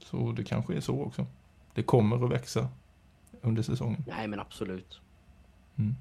Så 0.10 0.32
det 0.32 0.44
kanske 0.44 0.76
är 0.76 0.82
så 0.82 1.02
också. 1.04 1.26
Det 1.74 1.84
kommer 1.84 2.26
att 2.26 2.32
växa 2.32 2.68
under 3.42 3.62
säsongen. 3.64 4.04
Nej 4.08 4.28
men 4.28 4.40
absolut. 4.40 5.02
Mm. 5.78 5.96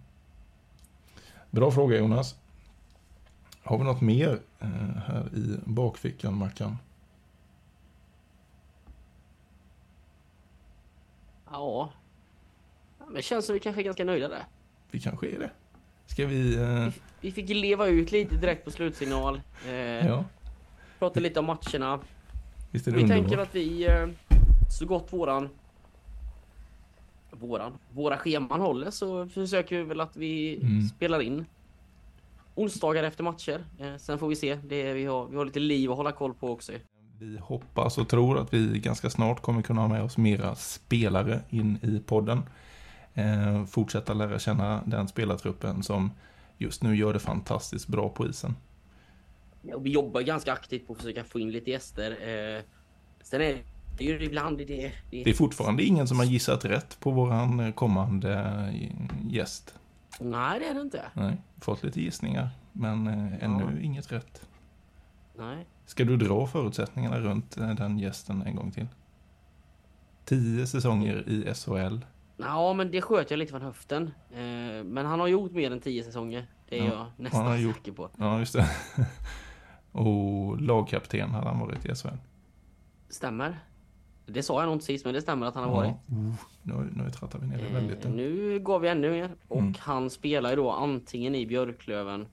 Bra 1.51 1.71
fråga 1.71 1.99
Jonas. 1.99 2.37
Har 3.63 3.79
vi 3.79 3.85
något 3.85 4.01
mer 4.01 4.41
eh, 4.59 4.69
här 5.07 5.29
i 5.37 5.59
bakfickan, 5.65 6.35
Mackan? 6.35 6.77
Ja. 11.51 11.93
ja 12.99 13.05
men 13.07 13.15
det 13.15 13.23
känns 13.23 13.47
som 13.47 13.53
vi 13.55 13.61
kanske 13.61 13.83
är 13.83 13.85
ganska 13.85 14.05
nöjda 14.05 14.29
där. 14.29 14.45
Vi 14.91 15.01
kanske 15.01 15.27
är 15.29 15.39
det. 15.39 15.51
Ska 16.07 16.27
vi... 16.27 16.57
Eh, 16.57 16.89
Vi 17.21 17.33
fick 17.33 17.49
leva 17.49 17.87
ut 17.87 18.13
lite 18.13 18.37
direkt 18.37 18.65
på 18.65 18.71
slutsignal. 18.71 19.41
Eh, 19.67 19.73
ja, 20.07 20.25
Prata 20.99 21.21
lite 21.21 21.41
om 21.41 21.47
matcherna. 21.47 22.01
Visst 22.71 22.87
är 22.87 22.91
det 22.93 22.97
Vi 22.97 23.03
underbart? 23.03 23.23
tänker 23.29 23.43
att 23.43 23.55
vi 23.55 23.87
eh, 23.87 24.07
så 24.79 24.87
gott 24.87 25.13
våran 25.13 25.49
våran, 27.31 27.73
våra 27.93 28.17
scheman 28.19 28.61
håller 28.61 28.91
så 28.91 29.27
försöker 29.29 29.77
vi 29.77 29.83
väl 29.83 30.01
att 30.01 30.17
vi 30.17 30.57
Mm. 30.63 30.83
spelar 30.89 31.21
in 31.21 31.45
onsdagar 32.55 33.05
efter 33.05 33.25
matcher. 33.25 33.65
Eh, 33.79 33.97
sen 33.97 34.19
får 34.19 34.29
vi 34.29 34.37
se. 34.37 34.55
Det 34.55 34.93
vi, 34.93 35.05
har, 35.05 35.27
vi 35.27 35.37
har 35.37 35.45
lite 35.45 35.61
liv 35.61 35.91
att 35.91 35.97
hålla 35.97 36.13
koll 36.13 36.35
på 36.35 36.51
också. 36.53 36.73
Vi 37.19 37.39
hoppas 37.43 37.99
och 37.99 38.09
tror 38.09 38.39
att 38.39 38.55
vi 38.55 38.79
ganska 38.79 39.11
snart 39.11 39.43
kommer 39.43 39.63
kunna 39.63 39.81
ha 39.81 39.89
med 39.89 40.03
oss 40.03 40.17
mera 40.19 40.55
spelare 40.55 41.41
in 41.51 41.79
i 41.83 42.01
podden. 42.07 42.43
Eh, 43.15 43.65
fortsätta 43.65 44.15
lära 44.15 44.39
känna 44.39 44.81
den 44.87 45.09
spelartruppen 45.09 45.83
som 45.83 46.11
just 46.59 46.83
nu 46.83 46.97
gör 46.97 47.13
det 47.13 47.19
fantastiskt 47.19 47.89
bra 47.89 48.09
på 48.09 48.27
isen. 48.29 48.55
Vi 49.63 49.91
jobbar 49.91 50.21
ganska 50.21 50.53
aktivt 50.53 50.87
på 50.87 50.93
att 50.93 50.99
försöka 50.99 51.25
få 51.25 51.41
in 51.41 51.51
lite 51.53 51.71
gäster. 51.71 52.11
Eh, 52.11 52.63
sen 53.23 53.41
är 53.41 53.63
Det 53.99 54.05
ju 54.05 54.25
ibland 54.25 54.59
det, 54.59 54.65
det, 54.65 54.93
Det 55.11 55.31
är 55.31 55.35
fortfarande 55.35 55.83
ingen 55.83 56.09
som 56.09 56.19
har 56.19 56.27
gissat 56.27 56.65
rätt 56.65 57.01
på 57.01 57.11
våran 57.11 57.61
eh, 57.61 57.73
kommande 57.73 58.35
eh, 58.35 59.33
gäst. 59.35 59.75
Nej, 60.21 60.61
det 60.61 60.67
är 60.67 60.75
det 60.75 60.81
inte. 60.81 61.03
Nej, 61.15 61.37
fått 61.61 61.83
lite 61.83 62.01
gissningar, 62.01 62.49
men 62.73 63.07
eh, 63.07 63.45
ännu 63.45 63.65
Ja. 63.77 63.81
inget 63.85 64.13
rätt. 64.13 64.47
Nej. 65.39 65.67
Ska 65.87 66.05
du 66.05 66.17
dra 66.17 66.47
förutsättningarna 66.47 67.21
runt 67.21 67.57
eh, 67.57 67.75
den 67.75 67.99
gästen 67.99 68.43
en 68.43 68.57
gång 68.57 68.71
till? 68.71 68.87
Tio 70.25 70.67
säsonger 70.67 71.29
i 71.29 71.55
SHL. 71.55 71.99
Ja, 72.37 72.73
men 72.73 72.91
det 72.91 73.03
sköt 73.03 73.31
jag 73.31 73.39
lite 73.39 73.51
från 73.51 73.63
höften. 73.63 74.11
Eh, 74.33 74.85
men 74.85 75.07
han 75.07 75.21
har 75.21 75.27
gjort 75.27 75.53
mer 75.53 75.71
än 75.71 75.81
tio 75.81 76.05
säsonger. 76.05 76.47
Det 76.69 76.79
är 76.79 76.85
Ja, 76.85 76.93
jag 76.95 77.07
nästan 77.25 77.41
han 77.43 77.51
har 77.51 77.59
gjort- 77.59 77.77
säker 77.77 77.93
på. 77.93 78.11
Ja, 78.17 78.39
just 78.39 78.53
det. 78.53 78.71
Och 79.93 80.61
lagkapten 80.61 81.31
hade 81.31 81.49
han 81.49 81.59
varit 81.61 81.87
i 81.87 81.95
SHL. 81.95 82.09
Stämmer. 83.09 83.59
Det 84.27 84.43
sa 84.43 84.61
jag 84.61 84.67
nog 84.67 84.75
inte 84.75 84.85
sist, 84.85 85.05
men 85.05 85.15
det 85.15 85.21
stämmer 85.23 85.47
att 85.47 85.55
han 85.55 85.65
har 85.65 85.71
varit. 85.71 85.93
Ja. 86.07 86.15
Oh, 86.17 86.33
nu, 86.63 86.91
nu 87.05 87.11
trattar 87.11 87.39
vi 87.39 87.47
ner 87.47 87.59
det 87.59 87.75
väldigt. 87.75 88.05
Eh, 88.05 88.11
nu 88.11 88.59
går 88.61 88.79
vi 88.79 88.89
ännu 88.89 89.11
mer. 89.11 89.31
Och 89.49 89.59
Mm. 89.61 89.75
han 89.79 90.11
spelar 90.11 90.51
ju 90.51 90.57
då 90.57 90.71
antingen 90.71 91.35
i 91.35 91.47
Björklöven, 91.47 92.27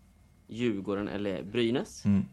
Djurgården 0.47 1.07
eller 1.07 1.43
Brynäs. 1.43 2.05
Mm. 2.05 2.25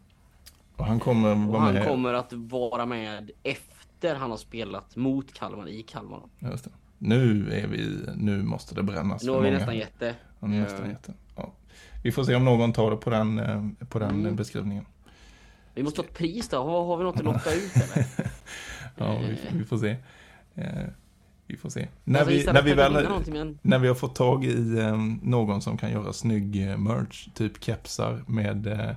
Och 0.76 0.86
han 0.86 1.00
kommer 1.00 1.34
vara 1.34 1.60
han 1.60 1.74
med. 1.74 1.86
kommer 1.88 2.14
att 2.14 2.32
vara 2.32 2.86
med 2.86 3.30
efter 3.42 4.14
han 4.14 4.30
har 4.30 4.38
spelat 4.38 4.96
mot 4.96 5.32
Kalmar 5.32 5.68
i 5.68 5.82
Kalmar. 5.82 6.20
Just 6.38 6.64
det. 6.64 6.70
Nu 6.98 7.52
är 7.52 7.66
vi, 7.66 7.98
nu 8.16 8.42
måste 8.42 8.74
det 8.74 8.82
brännas. 8.82 9.24
Nu 9.24 9.30
har 9.30 9.38
vi 9.40 9.44
många. 9.46 9.58
nästan 9.58 9.76
jätte. 9.76 10.14
Ja, 10.40 10.46
nu 10.46 10.56
är 10.56 10.60
nästan 10.60 10.82
eh, 10.84 10.90
jätte. 10.90 11.14
Ja. 11.36 11.52
Vi 12.04 12.12
får 12.12 12.24
se 12.24 12.34
om 12.34 12.44
någon 12.44 12.72
tar 12.72 12.90
det 12.90 12.96
på 12.96 13.10
den, 13.10 13.38
eh, 13.38 13.62
på 13.88 13.98
den 13.98 14.10
Mm. 14.20 14.36
beskrivningen. 14.36 14.86
Vi 15.74 15.82
måste 15.82 16.00
ha 16.00 16.06
ett 16.06 16.14
pris 16.14 16.48
då. 16.48 16.56
Har, 16.56 16.84
har 16.84 16.96
vi 16.96 17.04
något 17.04 17.16
att 17.16 17.24
lotta 17.24 17.54
ut 17.54 17.76
eller? 17.94 18.06
Ja, 18.96 19.18
vi, 19.18 19.58
vi 19.58 19.64
får 19.64 19.78
se. 19.78 19.96
Eh, 20.54 20.66
vi 21.46 21.56
får 21.56 21.68
se. 21.68 21.88
När 22.04 22.20
Alltså, 22.20 22.34
vi, 22.34 22.52
när 22.52 22.62
vi 22.62 22.74
väl 22.74 23.56
När 23.62 23.78
vi 23.78 23.88
har 23.88 23.94
fått 23.94 24.14
tag 24.14 24.44
i 24.44 24.78
eh, 24.78 24.96
någon 25.22 25.62
som 25.62 25.76
kan 25.78 25.90
göra 25.92 26.12
snygg 26.12 26.68
eh, 26.70 26.76
merch, 26.78 27.28
typ 27.34 27.64
kepsar 27.64 28.24
med, 28.26 28.66
eh, 28.66 28.90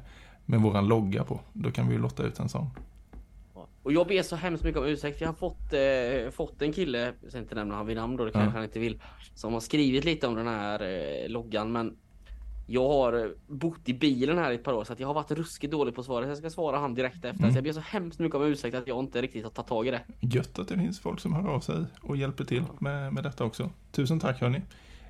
med 0.45 0.61
våran 0.61 0.87
logga 0.87 1.23
på, 1.23 1.39
då 1.53 1.71
kan 1.71 1.87
vi 1.87 1.93
ju 1.95 2.01
lotta 2.01 2.23
ut 2.23 2.39
en 2.39 2.49
sån. 2.49 2.69
Och 3.83 3.93
jag 3.93 4.07
ber 4.07 4.21
så 4.21 4.35
hemskt 4.35 4.63
mycket 4.63 4.79
om 4.81 4.85
ursäkt. 4.87 5.21
Jag 5.21 5.27
har 5.27 5.33
fått, 5.33 5.73
eh, 5.73 6.31
fått 6.31 6.61
en 6.61 6.73
kille, 6.73 7.13
jag 7.21 7.29
ska 7.29 7.39
inte 7.39 7.55
nämna 7.55 7.75
han 7.75 7.85
vid 7.85 7.95
namn 7.97 8.17
då, 8.17 8.25
det 8.25 8.31
kanske 8.31 8.49
Ja. 8.49 8.53
han 8.53 8.63
inte 8.63 8.79
vill, 8.79 9.01
som 9.35 9.53
har 9.53 9.59
skrivit 9.59 10.05
lite 10.05 10.27
om 10.27 10.35
den 10.35 10.47
här 10.47 10.81
eh, 10.83 11.29
loggan. 11.29 11.71
Men 11.71 11.95
jag 12.67 12.87
har 12.89 13.13
eh, 13.25 13.31
bott 13.47 13.89
i 13.89 13.93
bilen 13.93 14.37
här 14.37 14.51
i 14.51 14.55
ett 14.55 14.63
par 14.63 14.73
år 14.73 14.83
så 14.83 14.93
att 14.93 14.99
jag 14.99 15.07
har 15.07 15.13
varit 15.13 15.31
ruskigt 15.31 15.71
dålig 15.71 15.95
på 15.95 16.03
svaret. 16.03 16.27
Jag 16.27 16.37
ska 16.37 16.49
svara 16.49 16.77
han 16.77 16.93
direkt 16.95 17.15
efter. 17.25 17.39
Mm. 17.39 17.51
Så 17.51 17.57
jag 17.57 17.63
ber 17.63 17.71
så 17.71 17.79
hemskt 17.79 18.19
mycket 18.19 18.35
om 18.35 18.43
ursäkt 18.43 18.75
att 18.75 18.87
jag 18.87 18.99
inte 18.99 19.21
riktigt 19.21 19.43
har 19.43 19.51
tagit 19.51 19.67
tag 19.69 19.87
i 19.87 19.91
det. 19.91 20.01
Gött 20.19 20.59
att 20.59 20.67
det 20.67 20.77
finns 20.77 20.99
folk 20.99 21.19
som 21.19 21.33
hör 21.33 21.47
av 21.47 21.59
sig 21.59 21.85
och 22.01 22.17
hjälper 22.17 22.43
till 22.43 22.63
med, 22.79 23.13
med 23.13 23.23
detta 23.23 23.43
också. 23.43 23.69
Tusen 23.91 24.19
tack 24.19 24.41
hörni. 24.41 24.61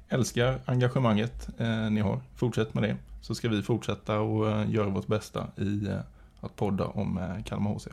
Älskar 0.09 0.59
engagemanget 0.65 1.49
eh, 1.57 1.89
ni 1.91 2.01
har. 2.01 2.21
Fortsätt 2.35 2.73
med 2.73 2.83
det. 2.83 2.97
Så 3.21 3.35
ska 3.35 3.49
vi 3.49 3.61
fortsätta 3.63 4.19
och 4.19 4.49
eh, 4.51 4.69
göra 4.71 4.89
vårt 4.89 5.07
bästa 5.07 5.47
i 5.57 5.87
eh, 5.87 5.99
att 6.39 6.55
podda 6.55 6.85
om 6.85 7.17
eh, 7.17 7.43
Kalmar 7.43 7.73
HC. 7.73 7.87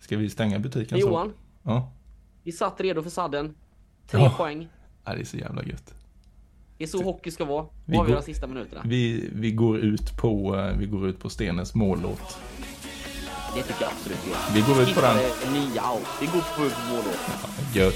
Ska 0.00 0.16
vi 0.16 0.30
stänga 0.30 0.58
butiken 0.58 0.98
Men 0.98 1.02
så? 1.02 1.08
Johan, 1.08 1.32
Ja. 1.62 1.92
vi 2.42 2.52
satt 2.52 2.80
redo 2.80 3.02
för 3.02 3.10
sadden. 3.10 3.54
Tre 4.06 4.20
Ja. 4.20 4.34
poäng. 4.36 4.68
ja, 5.04 5.14
det 5.14 5.20
är 5.20 5.24
så 5.24 5.36
jävla 5.36 5.64
gött. 5.64 5.94
Det 6.78 6.84
är 6.84 6.88
så 6.88 7.02
hockey 7.02 7.30
ska 7.30 7.44
vara. 7.44 7.66
Vi 7.84 7.98
Avgöra 7.98 8.16
går- 8.16 8.22
sista 8.22 8.46
minuterna. 8.46 8.82
Vi, 8.84 9.28
vi, 9.32 9.50
går 9.50 9.78
ut 9.78 10.16
på, 10.16 10.56
eh, 10.56 10.76
vi 10.78 10.86
går 10.86 11.08
ut 11.08 11.20
på 11.20 11.30
Stenens 11.30 11.74
mållåt. 11.74 12.38
Det 13.54 13.62
tycker 13.62 13.82
jag 13.82 13.90
absolut 13.92 14.26
gör. 14.28 14.54
Vi 14.54 14.60
går 14.74 14.82
ut 14.82 14.94
på 14.94 15.00
den. 15.00 15.16
Nya 15.52 15.92
out. 15.92 16.06
Vi 16.20 16.26
går 16.26 16.56
på 16.56 16.62
mål 16.62 17.02
då. 17.04 17.10
Ja, 17.74 17.80
gött. 17.84 17.94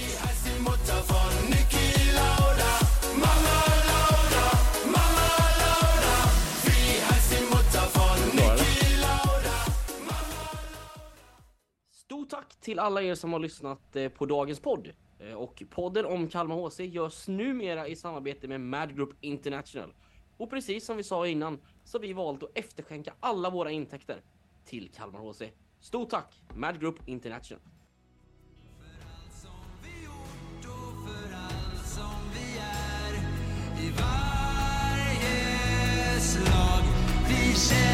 Stort 11.92 12.30
tack 12.30 12.56
till 12.60 12.78
alla 12.78 13.02
er 13.02 13.14
som 13.14 13.32
har 13.32 13.40
lyssnat 13.40 13.96
eh, 13.96 14.08
på 14.08 14.26
dagens 14.26 14.60
podd. 14.60 14.88
Eh, 15.28 15.35
och 15.35 15.62
podden 15.70 16.06
om 16.06 16.28
Kalmar 16.28 16.56
HC 16.56 16.80
görs 16.80 17.28
numera 17.28 17.88
i 17.88 17.96
samarbete 17.96 18.48
med 18.48 18.61
Mad 18.61 18.96
Group 18.96 19.16
International. 19.20 19.94
Och 20.37 20.50
precis 20.50 20.85
som 20.85 20.96
vi 20.96 21.02
sa 21.02 21.26
innan 21.26 21.61
så 21.85 21.98
har 21.98 22.02
vi 22.02 22.12
valt 22.12 22.42
att 22.42 22.50
efterskänka 22.54 23.14
alla 23.20 23.50
våra 23.50 23.70
intäkter 23.70 24.22
till 24.64 24.90
Kalmar 24.94 25.20
HC. 25.20 25.42
Stort 25.80 26.11
tack 26.11 26.42
Mad 26.54 26.80
Group 26.80 27.08
International. 27.08 27.62
som 29.30 29.50
vi 29.82 30.04
gjort 30.04 30.64
och 30.64 31.08
för 31.08 31.35
allt 31.35 31.87
som 31.87 32.30
vi 32.35 32.58
är 32.58 33.14
i 33.87 33.90
varje 33.90 35.00
slag 36.20 36.82
vi 37.28 37.54
känner 37.54 37.91